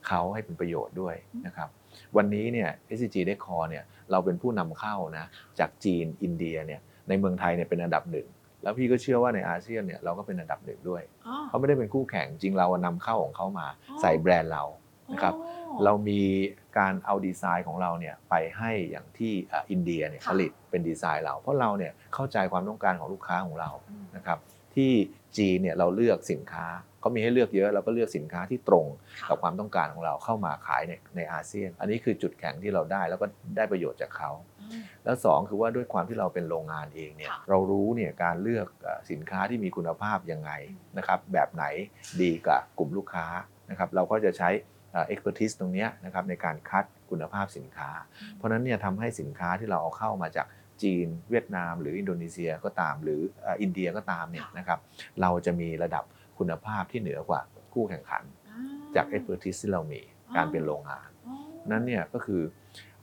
[0.07, 1.15] เขาให้เป็นประโยชน์ด้วย
[1.47, 1.69] นะครับ
[2.17, 5.25] วันนี้เนี่ย SCG Decor เนี่ยเราเป็นผู้นำเข้านะ
[5.59, 8.27] จากจีนอินเดียเนี่ยในเมืองไทยเนี่ยเป็นอันดับหนึ่ง
[8.63, 14.65] แล้วพี่ก็เชื่อว่าในอาเซียนเนี่ยเราก็เป็นอันดับหนึ่งด้วยอ๋อเขาไม่ได้เป็นคู่แข่งจริงเรานำเข้าของเขามาอ๋อใส่แบรนด์เรา
[15.13, 16.23] นะครับอ๋อเรามี
[16.79, 24.39] การเอาดีไซน์ของเราเนี่ยไปให้อย่างที่อ่าอินเดียเนี่ยค่ะผลิตเป็นดีไซน์เรา เพราะเราเนี่ยเข้าใจความต้องการของลูกค้าของเราอืมนะครับ
[24.75, 24.93] ที่
[25.39, 26.67] จีนเนี่ยเราเลือกสินค้า
[27.01, 28.87] เขามีให้เลือกเยอะเราก็เลือกสินค้าที่ตรง
[29.21, 41.65] ค่ะกับความต้องการของเราเข้ามาขายในในอาเซียน อันนี้คือจุดแข็งที่เราได้แล้วก็ได้ประโยชน์จากเขาอืมแล้วสองคือว่าด้วยความที่เราเป็นโรงงานเองเนี่ยค่ะเรารู้เนี่ยการเลือกเอ่อสินค้าที่มีคุณภาพยังไงอืมนะครับแบบไหน
[42.21, 43.27] ดีกับกลุ่มลูกค้า
[43.71, 44.49] นะครับเราก็จะใช้
[44.93, 47.91] เอ่อ็กซ์เพรสตรงเนี้ยนะครับในการคัดคุณภาพสินค้า
[48.37, 50.47] เพราะฉะนั้นเนี่ยทำให้สินค้าที่เราเอาเข้ามาจาก
[50.83, 54.79] จีน เวียดนาม หรืออินโดนีเซียก็ตาม หรือเอ่ออินเดียก็ตามเนี่ยนะครับ
[55.21, 56.05] เราจะมีระดับ
[56.39, 57.41] คุณภาพที่เหนือกว่า
[57.75, 58.23] คู่แข่งขัน
[58.95, 60.01] จาก expertise ที่เรามี
[60.37, 61.09] การเป็นโรงงาน
[61.71, 62.43] นั้นเนี่ยก็คือ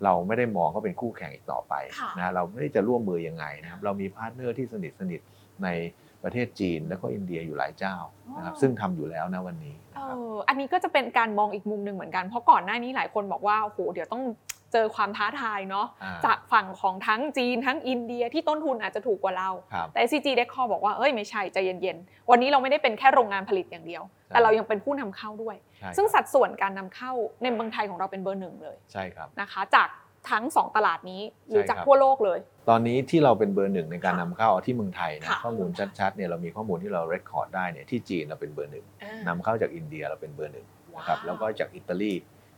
[0.04, 5.22] เราไม่ได้มองเขาเป็นคู่แข่งอีกต่อไปค่ะนะเราไม่ได้จะร่วมมือยังไงนะครับเรามี partner ที่สนิทสนิท
[5.64, 5.68] ใน
[6.24, 7.96] ประเทศจีนแล้วก็อินเดียอยู่หลายเจ้า
[8.38, 14.24] นะครับซึ่งทำอยู่แล้วนะวันนี้เอนะครับออันนี้ก็จะเป็นการมองอีกมุมหนึ่งเหมือนกันเพราะก่อนหน้านี้หลายคนบอกว่าโอ้โหเดี๋ยวต้อง
[14.74, 27.12] เจอความท้าทายเนาะอ่าจากฝั่งของทั้งจีนทั้งอินเดียที่ต้นทุนอาจจะถูกกว่าเราครับแต่ SCG Decor บอกว่าเอ้ยไม่ใช่ใจเย็นๆ วันนี้เราไม่ได้เป็นแค่โรงงานผลิตอย่างเดียว แต่เรายังเป็นผู้นำเข้าด้วยใช่ซึ่งครับสัดส่วนการนำเข้า
[27.44, 29.88] ในเมืองไทยของเราเป็นเบอร์หนึ่งเลยใช่ครับนะคะจาก
[30.32, 32.40] ทั้งสองตลาดนี้หรือใช่จากครับทั่วโลกเลย
[32.70, 38.86] ตอนนี้ที่เราเป็นเบอร์หนึ่งในการค่ะนำเข้าที่เมืองไทยนะค่ะข้อมูลชัดๆเนี่ยเรามีข้อมูลที่เราเรคคอร์ดได้เนี่ยที่จีนเราเป็นเบอร์หนึ่ง
[39.28, 42.14] นำเข้าจากอินเดียเราเป็นเบอร์หนึ่งนะครับแล้วก็จากอิตาลี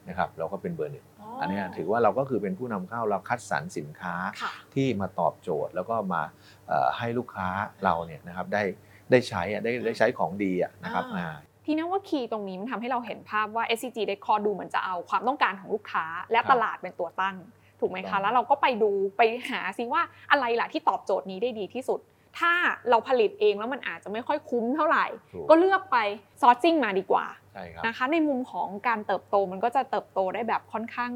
[0.07, 1.05] นะครับเราก็เป็นเบอร์หนึ่ง
[1.41, 6.21] อันเนี้ยถือว่าเราก็คือเป็นผู้นำเข้าเราคัดสรรสินค้าค่ะที่มาตอบโจทย์ แล้วก็มา
[6.67, 7.47] เอ่อให้ลูกค้า
[7.84, 8.63] เราเนี่ยนะครับได้
[9.12, 17.36] ได้ใช้อะได้ได้ใช้ของดีอะนะครับอ่าอ่าที่นั่นว่าคีย์ตรงนี้มันทำให้เราเห็นภาพว่า SCG Decor ดูเหมือนจะเอาความต้องการของลูกค้า และครับตลาดเป็นตัวตั้ง
[17.82, 22.00] ถูกไหมถูกต้คะองแล้วเราก็ไปดูไปหาซิว่าอะไรล่ะที่ตอบโจทย์นี้ได้ดีที่สุด
[22.39, 22.54] ถ้า
[22.89, 25.98] เราผลิตเองแล้วมันอาจจะไม่ค่อยคุ้มเท่าไหร่ถูกก็เลือกไป
[26.41, 31.12] ซอร์ซิ่งมาดีกว่าใช่ครับนะคะ ในมุมของการเติบโตมันก็จะเติบโตได้แบบค่อนข้าง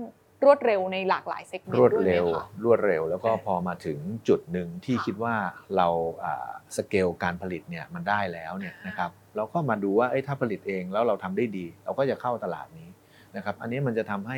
[0.45, 5.36] รวดเร็วในหลากหลายเซกเมนรวต์ดด้วยไหมเร็วคะรวดเร็วแล้วก็พอมาถึงจุดหนึ่งที่ค่ะคิดว่า
[5.78, 5.88] เรา
[6.23, 12.89] อ่าสเกลการผลิตเนี่ยมันได้แล้วเนี่ยอ่านนะครับเราก็มาดูว่าเอ้ยถ้าผลิตเองแล้วเราทำได้ดี เราก็จะเข้าตลาดนี้
[13.36, 14.38] นะครับอันนี้มันจะทำให้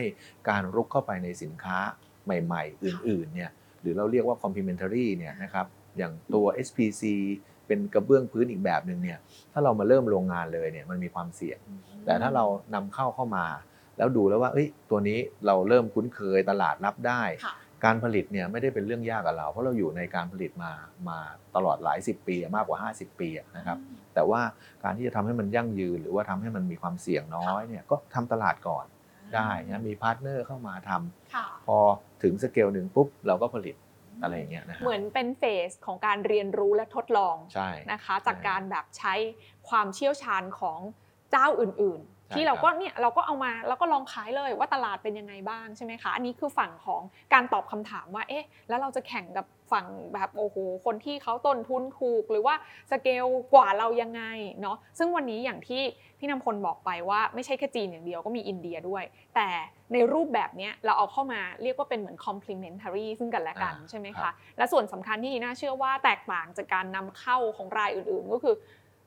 [0.49, 1.77] การรุกเข้าไปในสินค้า
[2.27, 5.65] ใหม่ๆ อื่นๆเนี่ยหรือเราเรียกว่า complementary เนี่ยนะครับ
[5.97, 7.03] อย่างตัว SPC
[7.67, 9.19] เป็นกระเบื้องพื้นอีกแบบหนึ่งเนี่ย
[9.53, 11.59] ถ้าเรามาเริ่มโรงงานเลยเนี่ยมันมีความเสี่ยง
[12.05, 13.45] แต่ถ้าเรานำเข้าเข้ามา
[13.97, 20.71] แล้วดูแล้วว่าเอ้ยตัวนี้เราเริ่มคุ้นเคยตลาดรับได้ค่ะการผลิตเนี่ยไม่ได้เป็นเรื่องยากกับเรา เพราะเราอยู่ในการผลิตมา
[21.09, 21.19] มา
[21.55, 23.77] ตลอดหลายสิบปีมากกว่า 50 ปีอะนะครับ
[24.13, 24.41] แต่ว่า
[24.83, 28.85] การที่จะทำให้มันยั่งยืน หรือว่าทำให้มันมีความเสี่ยงน้อยเนี่ยก็ทำตลาดก่อน
[29.35, 31.77] ได้นะมี partner เข้ามาทำค่ะพอ
[32.23, 33.75] ถึงสเกลหนึ่งปุ๊บเราก็ผลิต
[34.21, 39.13] อะไรอย่างเงี้ยนะฮะเหมือนเป็นเฟสของการเรียนรู้และทดลองใช่นะคะ จากการแบบใช้
[39.69, 40.79] ความเชี่ยวชาญของ
[41.31, 47.01] เจ้าอื่นใช่ๆ ที่เราครับก็เนี่ยเราก็เอามาแล้วก็ลองขายเลยว่าตลาดเป็นยังไงบ้างใช่ไหมคะอันนี้คือฝั่งของ
[47.33, 52.55] การตอบคำถามว่าเอ๊ะแล้วเราจะแข่งกับฝั่งแบบโอ้โหคนที่เขาต้นทุนถูก หรือว่า
[52.91, 54.23] สเกลกว่าเรายังไง
[54.61, 55.81] เนาะซึ่งวันนี้อย่างที่
[56.19, 59.03] พี่นำพลบอกไปว่าไม่ใช่แค่จีนอย่างเดียวก็มีอินเดียด้วย
[59.35, 59.47] แต่
[59.93, 68.55] ในรูปแบบเนี้ยเราเอาเข้ามาเรียกว่าเป็นเหมือน complementary ซึ่งกันและกันอ่าใช่ไหมครัคะบและส่วนสำคัญที่น่าเชื่อว่าแตกต่างจากการนำเข้าของรายอื่น ๆ ก็คือ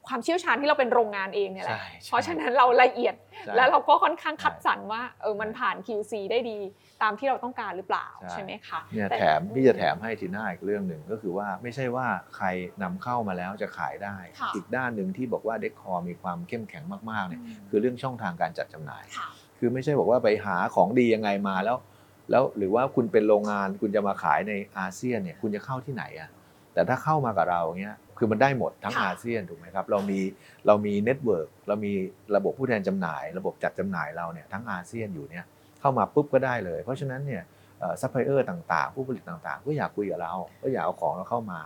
[0.09, 6.59] ความเชี่ยวชาญที่เราเป็นโรงงานเองเนี่ยแหละใช่ใช่เพราะฉะนั้นเราละเอียดใช่แล้วเราก็ค่อนข้างใช่คัดสรรว่าเออมันผ่าน QC ได้ดี
[7.03, 12.47] ตามที่เราต้องการหรือเปล่าใช่ใช่ไหมคะเนี่ยต่แถมพี่จะแถมให้ทีหน้าอีกเรื่องหนึ่งก็คือว่าไม่ใช่ว่าใคร
[12.83, 21.77] นำเข้ามาแล้วจะขายได้ค่ะอีกด้านหนึ่งที่บอกว่าเด็กคอมีความเข้มแข็งมากๆเนี่ยอืมคือเรื่องช่องทางการจัดจำหน่ายค่ะคือไม่ใช่บอกว่าไปหาของดียังไงมาแล้ว
[22.31, 26.31] แล้วหรือว่าคุณเป็นโรงงานคุณจะมาขายในอาเซียนเนี่ยคุณจะเข้าที่ไหนอะ
[26.75, 30.21] แต่ถ้าเข้ามากับเราเงี้ย คือมันได้หมดทั้งค่ะ อาเซียนถูกไหมครับ เรามี
[30.67, 31.93] เรามี network เรามี
[32.37, 35.45] ระบบผู้แทนจำหน่าย ระบบจัดจำหน่ายเราเนี่ยทั้งอาเซียนอยู่เนี่ย
[35.81, 37.43] เข้ามาปุ๊บก็ได้เลย เพราะฉะนั้นเนี่ย
[38.01, 41.61] ซัพพลายเออร์ต่างๆ ผู้ผลิตต่างๆ ก็อยากคุยกับเรา ก็อยากเอาของเราเข้ามา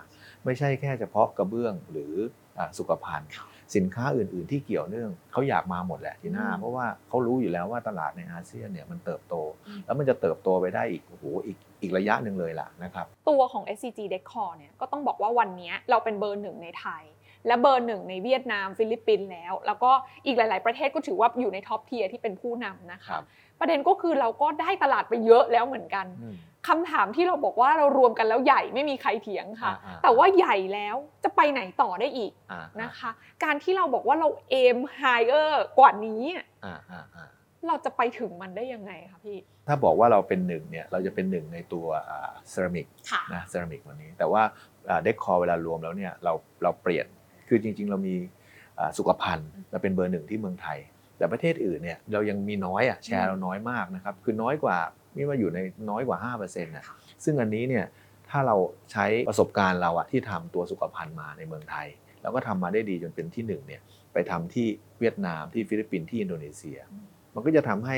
[0.45, 2.15] ไม่ใช่แค่เฉพาะกระเบื้องหรือ
[2.59, 9.35] อ่าสุขภัณฑ์ค่ะสินค้าอื่น ๆ ที่เกี่ยวเนื่องเขาอยากมาหมดแหละทีหน้าอืม เพราะว่าเขารู้อยู่แล้วว่าตลาดในอาเซียนเนี่ยมันเติบโต
[9.67, 17.05] อืมแล้วมันจะเติบโตไปได้อีกโอ้โหอีก อีกระยะหนึ่งเลยล่ะนะครับตัวของ SCG Decor เนี่ยก็ต้องบอกว่าวันนี้เราเป็นเบอร์หนึ่งในไทย
[17.47, 19.91] และเบอร์หนึ่งในเวียดนาม ฟิลิปปินส์แล้ว แล้วก็
[20.27, 23.23] อีกหลาย ๆ ประเทศก็ถือว่าอยู่ใน top tier ที่เป็นผู้นำนะครัคะบ
[23.61, 26.37] ประเด็นก็คือเราก็ได้ตลาดไปเยอะแล้วเหมือนกันอืม
[26.69, 33.11] คำถามที่เราบอกว่าเรารวมกันแล้วใหญ่ไม่มีใครเถียงค่ะอ่าๆแต่ว่าใหญ่แล้วจะไปไหนต่อได้อีกอ่านะคะ
[33.45, 37.27] การที่เราบอกว่าเรา aim higher กว่านี้อะอ่าอ่าอ่า
[37.69, 41.87] เราจะไปถึงมันได้ยังไงคะพี่ ถ้าบอกว่าเราเป็นหนึ่งเนี่ยเราจะเป็นหนึ่งในตัว
[42.51, 44.43] เซรามิกค่ะนะเซรามิกวันนี้ แต่ว่า
[45.05, 47.07] เด็กคอเวลารวมแล้วเนี่ยเราเราเปลี่ยน
[47.49, 48.15] คือจริง ๆ เรามี
[48.79, 50.79] อ่าสุขภัณฑ์เราเป็นเบอร์หนึ่งที่เมืองไทย
[51.19, 54.79] แต่ประเทศอื่นเนี่ยเรายังมีน้อยอะแชร์เราน้อยมากนะครับคือน้อยกว่า
[55.15, 55.59] ไม่ว่าอยู่ใน
[55.91, 56.85] น้อยกว่า 5%นะ
[57.25, 57.85] ซึ่งอันนี้เนี่ย
[58.31, 58.57] ถ้าเรา
[58.93, 61.89] ใช้ประสบการณ์เราอะที่ทำตัวสุขภัณฑ์มาในเมืองไทย
[62.23, 64.67] เราก็ทำมาได้ดีจนเป็นที่หนึ่งเนี่ยไปทำที่
[65.01, 66.79] เวียดนามที่ฟิลิปปินส์ที่อินโดนีเซีย
[67.35, 67.97] มันก็จะทำให้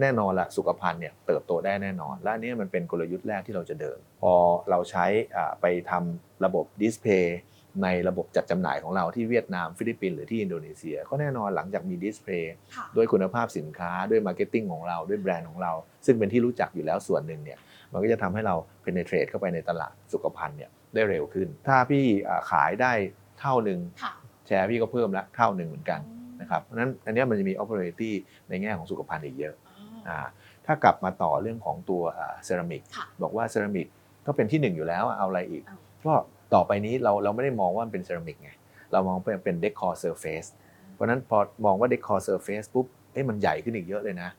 [0.00, 4.32] แน่นอนละสุขภัณฑ์เนี่ยเติบโตได้แน่นอน และอันนี้มันเป็นกลยุทธ์แรกที่เราจะเดิน พอ
[4.70, 7.38] เราใช้อ่าไปทำระบบ display
[7.84, 15.72] ในระบบจัดจำหน่ายของเราที่เวียดนามฟิลิปปินส์หรือที่อินโดนีเซีย ก็แน่นอนหลังจากมี display ค่ะด้วยคุณภาพสินค้าด้วย marketing ของเราด้วยแบรนด์ของเรา
[16.06, 17.58] ซึ่งเป็นที่รู้จักอยู่แล้วส่วนหนึ่งเนี่ย
[17.92, 22.92] มันก็จะทำให้เรา penetrate เข้าไปในตลาดสุขภัณฑ์เนี่ยได้เร็วขึ้น ถ้าพี่อ่าขายได้
[23.40, 24.12] เท่าหนึ่งค่ะ
[24.46, 26.00] แชร์พี่ก็เพิ่มละเท่าหนึ่งเหมือนกัน
[26.40, 28.10] นะครับเพราะฉะนั้นอันเนี้ยมันจะมี opportunity
[28.48, 30.18] ในแง่ของสุขภัณฑ์อีกเยอะอ่าอ่า
[30.66, 32.02] ถ้ากลับมาต่อเรื่องของตัว
[32.44, 33.86] เซรามิกค่ะบอกว่าเซรามิก
[34.26, 36.14] ก็เป็นที่หนึ่งอยู่แล้วเอาอะไรอีกเอาก็
[36.54, 38.50] ต่อไปนี้เราเราไม่ได้มองว่ามันเป็นเซรามิกไง
[38.92, 40.48] เรามองเป็นเป็น decor surface
[40.94, 44.30] เพราะฉะนั้นพอมองว่า decor surface ปุ๊บเอ๊ะมันใหญ่ขึ้นอีกเยอะเลยนะ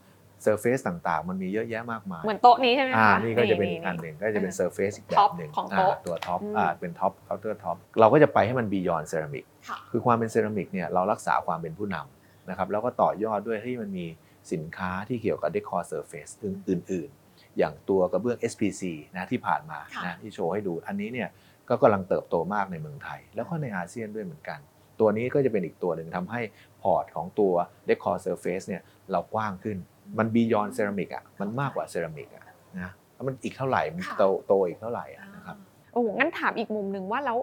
[0.45, 14.05] surface ต่างๆ มันมีเยอะแยะมากมายเหมือนโต๊ะนี้ใช่ไหมอ่าคะนี่ก็จะเป็นอีกอันหนึ่งก็จะเป็น surface อีกแบบหนึ่งของโต๊ะตัว top อืมอ่าเป็น top counter top เราก็จะไปให้มัน beyond ceramic ค่ะคือความเป็นเซรามิกเนี่ยเรารักษาความเป็นผู้นำนะครับแล้วก็ต่อยอดด้วยที่มันมี
[14.51, 18.83] สินค้าที่เกี่ยวกับ decor surface อื่น ๆ อย่างตัวกระเบื้อง SPC
[19.15, 21.29] นะที่ผ่านมาค่ะนะที่โชว์ให้ดูอันนี้เนี่ย
[21.69, 24.59] ก็กำลังเติบโตมากในเมืองไทย แล้วก็ในอาเซียนด้วยเหมือนกัน
[24.99, 26.41] ตัวนี้ก็จะเป็นอีกตัวหนึ่งทำให้
[26.81, 27.53] port ของตัว
[27.89, 29.77] decor surface เนี่ยเรากว้างขึ้น
[30.17, 32.45] มัน beyond ceramic อะมันมากกว่าเซรามิกอะ
[32.79, 35.57] นะแล้วมันอีกเท่าไหร่มันค่ะโตโตอีกเท่าไหร่อะนะครับ
[35.93, 37.37] โอ้โหงั้นถามอีกมุมหนึ่งว่าแล้ว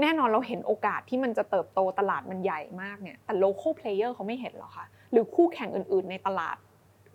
[0.00, 6.56] แน่นอนเราเห็นโอกาสที่มันจะเติบโตตลาดมันใหญ่มากเนี่ยแต่ local player เขาไม่เห็นหรอคะหรือคู่แข่งอื่น ๆ ในตลาด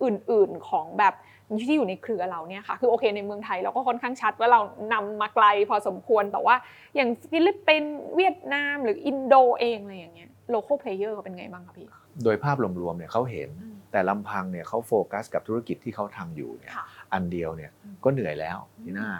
[0.04, 1.14] อื่น ๆ ของแบบ
[1.62, 4.60] ที่อยู่ในเครือเราเนี่ยค่ะคือโอเคในเมืองไทยเราก็ค่อนข้างชัดว่าเรา
[4.92, 6.56] นำมาไกลพอสมควรแต่ว่า
[6.96, 11.88] อย่างฟิลิปปินส์เวียดนามหรืออินโดเองอะไรอย่างเงี้ย local player เขาเป็นไงบ้างคะพี่
[12.24, 19.10] โดยภาพรวมๆเนี่ยเขาเห็นอืม แต่ลำพังเนี่ยเขาโฟกัสกับธุรกิจที่เขาทำอยู่เนี่ยค่ะอันเดียวเนี่ยอืมก็เหนื่อยแล้วทีหน้า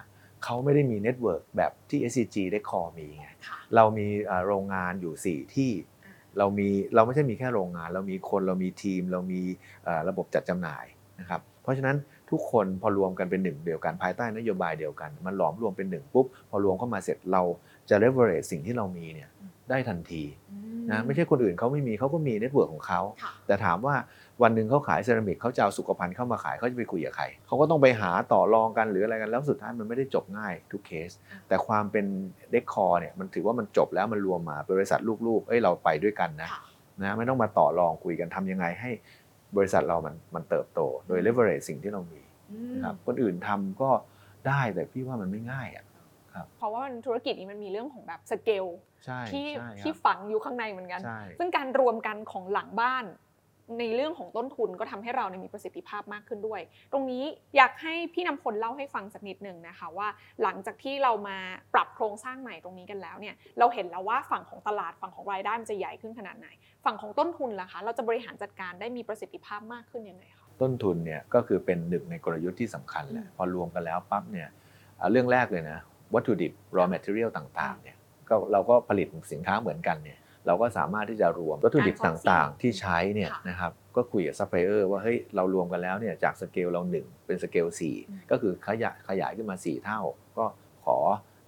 [0.45, 5.71] เขาไม่ได้มี network แบบที่ SCG ได้คอมีไงค่ะเรามีเอ่อโรงงานอยู่ 4 ที่
[6.05, 9.41] อ่าเรามีเราไม่ใช่มีแค่โรงงาน เรามีคนเรามีทีม เรามี
[9.85, 10.87] เอ่อระบบจัดจำหน่าย
[11.21, 11.97] นะครับเพราะฉะนั้น
[12.31, 17.43] ทุกคนพอรวมกันเป็นหนึ่งเดียวกันภายใต้นโยบายเดียวกัน มันหลอมรวมเป็นหนึ่งปุ๊บพอรวมเข้ามาเสร็จเรา
[17.89, 19.29] จะ leverage สิ่งที่เรามีเนี่ย
[19.71, 20.57] ได้ทันทีอื
[20.91, 23.95] นะไม่ใช่คนอื่นเขาไม่มีเขาก็มี network ของเขาค่ะแต่ถามว่า
[24.43, 31.11] วันหนึ่งเขาขายเซรามิกเขาจะเอาสุขภัณฑ์เข้ามาขายเขาจะไปคุยกับใครเขาก็ต้องไปหาต่อรองกันหรืออะไรกันแล้วสุดท้ายมันไม่ได้จบง่ายทุกเคส
[31.49, 32.07] แต่ความเป็น
[32.51, 36.63] Decor เนี่ยมันถือว่ามันจบแล้วมันรวมมาบริษัทลูกๆเอ้ยเราไปด้วยกันนะค่ะ
[37.03, 38.91] นะไม่ต้องมาต่อรองคุยกันทำยังไงให้
[39.57, 43.91] บริษัทเรามันมันเติบโต โดย leverage สิ่งที่เรามีอืมนะครับคนอื่นทำก็
[44.47, 45.85] ได้แต่พี่ว่ามันไม่ง่ายอะ
[46.59, 48.67] เพราะว่ามันธุรกิจนี้มันมีเรื่องของแบบสเกล
[49.05, 53.05] ใช่ที่ใช่คที่รับฝังอยู่ข้างในเหมือนกันใช่ซึ่งการรวมกันของหลังบ้าน
[53.79, 56.61] ในเรื่องของต้นทุนก็ทำให้เราเนี่ยมีประสิทธิภาพมากขึ้นด้วย
[56.93, 57.25] ตรงนี้
[57.57, 60.09] อยากให้พี่นำพลเล่าให้ฟังสักนิดหนึ่งนะคะว่า
[60.43, 61.37] หลังจากที่เรามา
[61.75, 66.49] ปรับโครงสร้างใหม่ตรงนี้กันแล้วเนี่ยเราเห็นแล้วว่าฝั่งของตลาดฝั่งของรายได้มันจะใหญ่ขึ้นขนาดไหน
[66.85, 74.49] ฝั่งของต้นทุนล่ะคะ เราจะบริหารจัดการได้มีประสิทธิภาพมากขึ้นยังไงคะต้นทุนเนี่ยก็คือเป็นหนึ่งในกลยุทธ์ที่สำคัญแหละพอรวมกันแล้วปั๊บเนี่ย
[74.99, 75.79] อ่าเรื่องแรกเลยนะ
[76.15, 77.97] วัตถุดิบ raw material ต่างๆเนี่ย
[78.29, 90.01] ก็เราก็ผลิตสินค้าเหมือนกันเนี่ย เราก็สามารถที่จะรวมวัตถุดิบการต่าง sourcing ๆที่ใช้เนี่ยค่ะนะครับก็คุยกับซัพพลายเออร์ว่าเฮ้ยเรารวมกันแล้วเนี่ยจากสเกลเรา 1 เป็นสเกลอืม4ก็คือขยายขยายขึ้นมา 4 เท่า
[90.39, 90.45] ก็
[90.85, 90.99] ขอ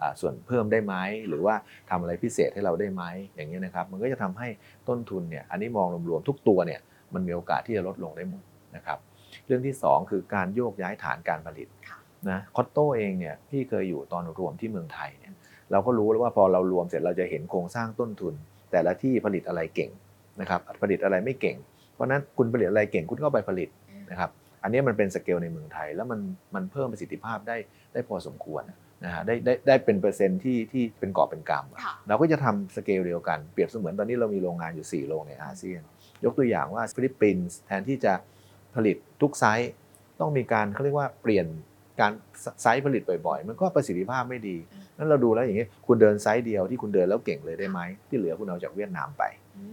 [0.00, 0.94] อ่าส่วนเพิ่มได้ไหม
[1.28, 1.54] หรือว่า
[1.90, 3.02] ทำอะไรพิเศษให้เราได้ไหม
[3.34, 4.48] อย่างนี้ยนะครับ มันก็จะทำให้
[4.88, 6.80] ต้นทุนเนี่ยอันนี้มองรวมๆทุกตัวเนี่ย
[7.14, 8.42] มันมีโอกาสที่จะลดลงได้หมด
[8.76, 8.98] นะครับ
[9.46, 11.98] เรื่องที่ 2 คือการโยกย้ายฐานการผลิตค่ะ
[12.30, 15.32] นะ COTTO เองเนี่ยพี่เคยอยู่ตอนรวมที่เมืองไทยเนี่ย
[15.70, 18.34] เราก็รู้แล้วว่าพอเรารวมเสร็จเราจะเห็นโครงสร้างต้นทุน
[18.72, 19.90] แต่ละที่ผลิตอะไรเก่ง
[20.40, 21.56] นะครับผลิตอะไรไม่เก่ง
[21.94, 23.68] เพราะฉะนั้นคุณผลิตอะไรเก่งคุณก็ไปผลิต
[24.10, 24.30] นะครับ
[24.62, 26.20] อันนี้มันเป็นสเกลในเมืองไทย แล้วมัน
[26.54, 27.56] มันเพิ่มประสิทธิภาพได้
[27.92, 28.62] ได้พอสมควร
[29.04, 35.80] นะฮะได้ได้ได้เป็นเปอร์เซ็นต์ที่ที่เป็นกอบเป็นกำอะค่ะเราก็จะทำสเกลเดียวกันเปรียบเสมือนตอนนี้เรามีโรงงานอยู่ 4 โรงในอาเซียน
[36.24, 38.12] ยกตัวอย่างว่าฟิลิปปินส์แทนที่จะ
[38.74, 39.72] ผลิตทุกไซส์
[40.20, 41.46] ต้องมีการเขาเรียกว่าเปลี่ยน
[42.00, 42.12] การ
[42.62, 49.22] ไซส์ผลิตบ่อยๆ มันก็ประสิทธิภาพไม่ดีอืมนั้นเราดูแล้วอย่างนี้คุณเดินไซส์เดียวที่คุณเดินแล้วเก่งเลยได้ไหมที่เหลือคุณเอาจากเวียดนามไปไห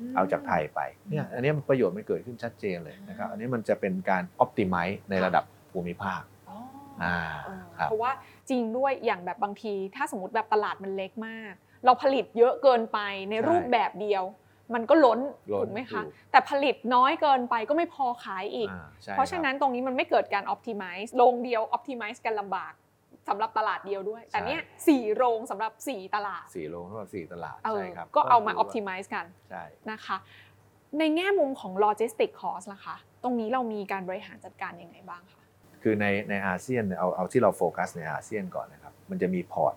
[0.08, 0.80] มเอาจากไทยไป
[1.10, 6.58] เนี่ยอันนี้ประโยชน์มันเกิดขึ้นชัดเจนเลยนะครับอันนี้มันจะเป็นการอ p ติ m i z e ในระดับภูมิภาคอ๋อ
[7.04, 8.12] อ่าเออครับเพราะว่า
[8.50, 11.54] จริงด้วยอย่างแบบบางที ถ้าสมมติแบบตลาดมันเล็กมาก
[11.86, 14.24] เราผลิตเยอะเกินไปในรูปแบบเดียว
[14.74, 15.20] มันก็ล้น
[15.54, 22.74] ล้นถูกไหมคะถูกแต่ผลิตน้อยเกินไปก็ไม่พอขายอีกอ่าใช่เพราะฉะนั้นตรงนี้มันไม่เกิดการ optimize โรงเดียว optimize กันลำบาก
[23.30, 30.18] สำหรับตลาดเดียวด้วย แต่เนี้ยสี่โรงสำหรับสี่ตลาดสี่โรงทั้งหมดสี่ตลาดเออใช่ครับก็เอามาถืว่ optimize กันใช่นะคะ
[31.00, 35.42] ในแง่มุมของ logistic cost ล่ะคะตรงนี้เรามีการบริหารจัดการยังไงบ้างคะ
[35.84, 39.74] คือในในอาเซียนเนี่ยเอาเอาที่เราโฟกัสในอาเซียนก่อนนะครับ มันจะมีพอร์ต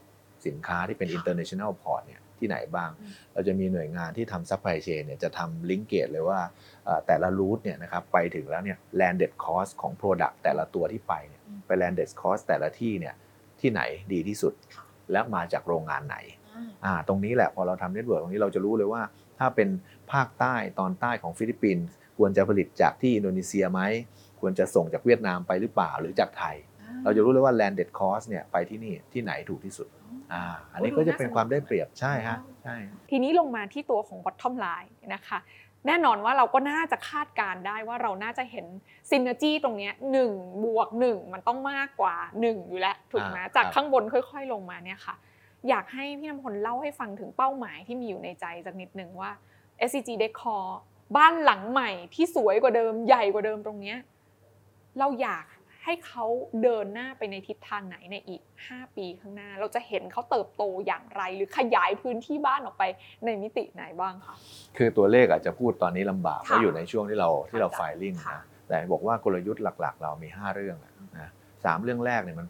[0.47, 6.41] สินค้าที่เป็น international port เนี่ย ที่ไหนบ้างอืมเราจะมีหน่วยงานที่ทำ supply chain เนี่ยจะทำ linkage เลยว่า
[6.85, 13.15] เอ่อแต่ละ route เนี่ยนะครับไปถึงแล้วเนี่ย landed cost ของ product แต่ละตัวที่ไปเนี่ยอืมไป landed cost แต่ละที่เนี่ย
[13.61, 16.17] ที่ไหนดีที่สุดค่ะและมาจากโรงงานไหน
[16.57, 19.03] อ่อ่าตรงนี้แหละพอเราทำ network ตรงนี้เราจะรู้เลยว่า
[19.39, 19.69] ถ้าเป็น
[20.13, 23.81] ภาคใต้ตอนใต้ของฟิลิปปินส์ควรจะผลิตจากที่อินโดนีเซียไหม
[24.41, 26.57] ควรจะส่งจากเวียดนามไปหรือเปล่าหรือจากไทย
[27.05, 29.89] เราจะรู้เลยว่า landed cost เนี่ยไปที่นี่ที่ไหนถูกที่สุด
[30.33, 30.43] อ่า
[30.73, 32.77] อันนี้ก็จะเป็นความได้เปรียบใช่ฮะใช่
[33.11, 35.39] ทีนี้ลงมาที่ตัวของ bottom line นะคะ
[35.87, 38.67] แน่นอนว่าเราก็น่าจะคาดการณ์ได้ว่าเราน่าจะเห็น
[39.11, 40.33] ซินเนจีตรงเนี้ยหนึ่ง
[40.65, 45.15] บวกหนึ่งมันต้องมากกว่า1อยู่แล้วถูกไหมอ่าจากครับข้างบนค่อยๆลงมาเนี่ยค่ะ
[45.69, 49.31] อยากให้พี่น้ำพลเล่าให้ฟังถึงเป้าหมายที่มีอยู่ในใจสักนิดหนึ่งว่า
[49.89, 50.65] SCG Decor
[51.17, 53.99] บ้านหลังใหม่ที่สวยกว่าเดิมใหญ่กว่าเดิมตรงเนี้ย
[54.99, 55.45] เราอยาก
[55.85, 56.25] ให้เขา
[56.63, 62.85] เดินหน้าไปในทิศทางไหนในอีก 5 ปีข้างหน้า เราจะเห็นเขาเติบโตอย่างไร หรือขยายพื้นที่บ้านออกไป
[63.25, 64.37] ในมิติไหนบ้างคะ
[64.77, 71.29] คือตัวเลขอาจจะพูดตอนนี้ลำบากเพค่ะราะอยู่ในช่วงที่เราที่เราค่ะไฟลิ่งค่ะนะแต่บอกว่ากลยุทธ์หลัก ๆ เรามี 5 เรื่องอะนะ
[71.65, 72.47] สามเรื่องแรกเนี่ยมัน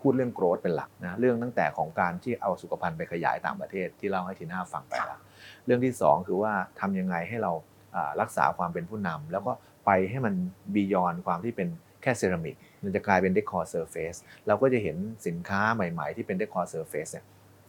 [0.00, 5.20] พูดเรื่องโกรธเป็นหลักนะเรื่องตั้งแต่ของการที่เอาสุขภัณฑ์ไปขยายต่างประเทศที่เล่าให้ทีน่าฟังไปแล้ว
[5.66, 7.52] เรื่องที่ 2 คือว่าทำยังไงให้เรา
[7.94, 9.52] อ่ารักษาความเป็นผู้นำแล้วก็
[9.86, 10.34] ไปให้มัน
[10.74, 11.68] beyond ความที่เป็น
[12.02, 14.14] แค่เซรามิกมันจะกลายเป็น decor surface
[14.46, 17.24] เราก็จะเห็นสินค้าใหม่ ๆ ที่เป็น decor surface เนี่ย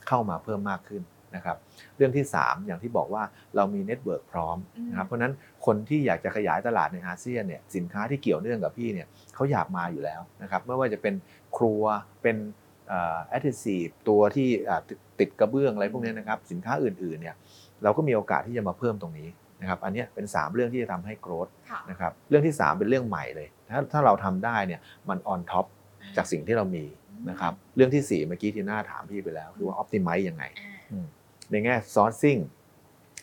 [0.08, 1.04] เข้ามาเพิ่มมากขึ้น
[1.36, 1.58] นะครับ
[1.98, 3.24] เรื่องที่ 3 อย่างที่บอกว่า
[3.56, 4.58] เรามี network พร้อม
[4.90, 5.34] นะครับเพราะฉะนั้น
[5.66, 11.14] คนที่อยากจะขยายตลาดในอาเซียนเนี่ยสินค้าที่เกี่ยวเนื่องกับพี่เนี่ยเขาอยากมาอยู่แล้วนะครับไม่ว่าจะเป็น
[11.58, 11.84] ครัว
[12.22, 12.38] เป็น
[13.28, 17.36] adhesive ตัวที่อ่าติดติดกระเบื้องอะไรพวกเนี้ยนะครับสินค้าอื่นๆเนี่ย
[17.84, 19.30] เราก็มีโอกาสที่จะมาเพิ่มตรงนี้
[19.62, 25.66] นะครับอันเนี้ยเป็น 3 เรื่องที่จะทำให้ growth ค่ะนะครับเรื่องที่ 3 เป็นเรื่องใหม่เลย ถ้าถ้าเราทำได้เนี่ยมัน on top
[26.18, 26.86] จากสิ่งที่เรามี
[27.30, 30.44] นะครับเรื่องทีสี่4 เมื่อกี้ที่หน้าถามพี่ไปแล้ว คือว่า optimize ยังไง
[30.92, 31.06] อืม
[31.52, 32.42] ในแง่ sourcing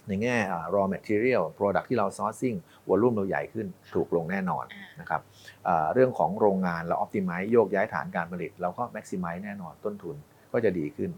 [0.08, 2.56] ในแง่อ่า raw material product ที่เรา sourcing
[2.88, 4.64] volume เราใหญ่ขึ้นถูกลงแน่นอน
[5.00, 5.20] นะครับ
[5.68, 10.16] อ่าเรื่องของโรงงานเรา optimize โยกย้ายฐานการผลิต เราก็ maximize แน่นอนต้นทุน
[10.52, 11.10] ก็จะดีขึ้น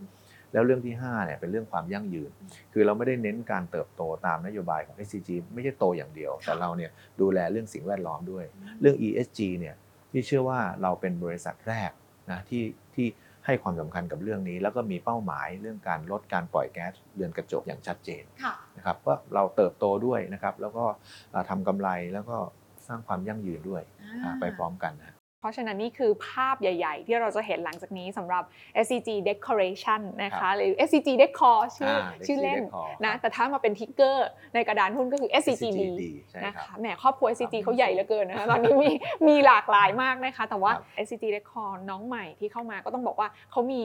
[0.53, 2.31] แล้วเรื่องที่5เนี่ยเป็นเรื่องความยั่งยืน
[2.73, 8.45] คือเราไม่ได้เน้นการเติบโตตามนโยบายของ SCG ไม่ใช่โตอย่างเดียว แต่เราเนี่ยดูแลเรื่องสิ่งแวดล้อมด้วย
[8.81, 9.75] เรื่อง ESG เนี่ย
[10.13, 11.91] พี่เชื่อว่าเราเป็นบริษัทแรก
[12.31, 13.07] นะที่ที่
[13.47, 20.85] ให้ความสำคัญกับเรื่องนี้ แล้วก็มีเป้าหมายเรื่องการลดการปล่อยแก๊สเรือนกระจกอย่างชัดเจนค่ะนะครับว่าเราเติบโตด้วยนะครับแล้วก็
[21.35, 22.37] อ่าทำกำไรแล้วก็
[22.89, 23.83] สร้างความยั่งยืนด้วย
[24.25, 28.45] อ่าไปพร้อมกันนะ เพราะฉะนั้นนี่คือภาพใหญ่ ๆ ที่เราจะเห็นหลังจากนี้สำหรับ
[28.85, 38.91] SCG Decoration นะครัคะบหรือ SCG Decor ชื่อออ่าชื่อเล่น Decor นะครับแต่ถ้ามาเป็นทิกเกอร์ในกระดานหุ้นก็คือ SCGD SCGD ใช่นะครับคะบแหมครอบครัว SCG ครับเขาใหญ่เหลือเกินนะคะตอนนี้มี
[39.29, 43.85] มีหลากหลายมากนะคะ แต่ว่าครับ SCG Decor น้องใหม่ที่เข้ามาก็ต้องบอกว่าเขามี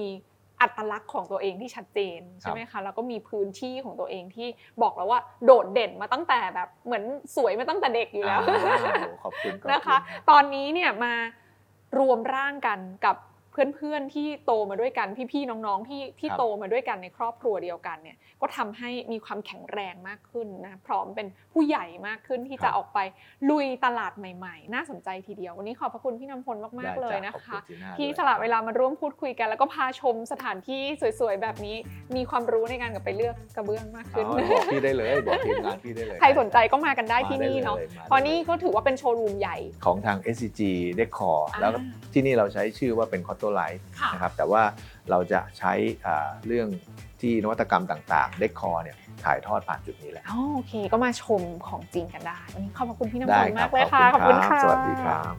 [0.61, 4.47] อัตลักษณ์ของตัวเองที่ชัดเจนใช่ไหมคะแล้วก็มีพื้นที่ของตัวเองที่
[4.81, 7.03] บอกแล้วว่าโดดเด่นมาตั้งแต่แบบเหมือน
[7.35, 8.75] สวยมาตั้งแต่เด็กอยู่แล้วอ่า
[9.07, 9.97] โอ้ขอบคุณขอบณนะคะ
[10.29, 11.13] ตอนนี้เนี่ยมา
[11.97, 13.15] รวมร่างกันกับ
[13.53, 22.99] เพื่อนๆที่โตมาด้วยกันพี่ๆน้องๆที่ที่ครับโตมาด้วยกันในครอบครัวเดียวกันเนี่ยก็ทำให้มีความแข็งแรงมากขึ้นนะพร้อมเป็นผู้ใหญ่มากขึ้นที่จะออกไป
[23.49, 30.81] ลุยตลาดใหม่ ๆ น่าสนใจทีเดียววันนี้ขอบพระคุณพี่นำพลมากๆเลยได้นะจ้ขอบคะณน่าที่ด้วยสละเวลามาร่วมพูดคุยกัน แล้วก็พาชมสถานที่
[31.19, 31.75] สวยๆแบบนี้
[32.15, 40.61] มีความรู้ในการกลับไปเลือกกระเบื้องมากอ๋ขึ้นอบอกพี่ได้เลยบอกทีมงานพี่ได้เลย ใครสนใจก็มากันได้ที่นี่เนาะมได้ลยเพราะนี่ก็ถือว่าเป็นโชว์รูมใหญ่ของทาง SCG
[40.99, 44.63] Decor แล้วก็อ่าที่นี่เราใช้ชื่อว่าเป็น c o t t o Life ค่ะ นะครับแต่ว่า
[45.09, 45.73] เราจะใช้
[46.05, 46.67] อ่าเรื่อง
[47.21, 55.33] ที่นวัตกรรมต่างๆ Decor เนี่ยถ่ายทอดผ่านจุดนี้แหละอ๋อโอเค ก็มาชมของจริงกันได้ วันนี้ขอบพระคุณพี่น้ำมได้นต์ครัมาบกเลยค่ะ ขอบคุณค่ะ สวัสดีครับ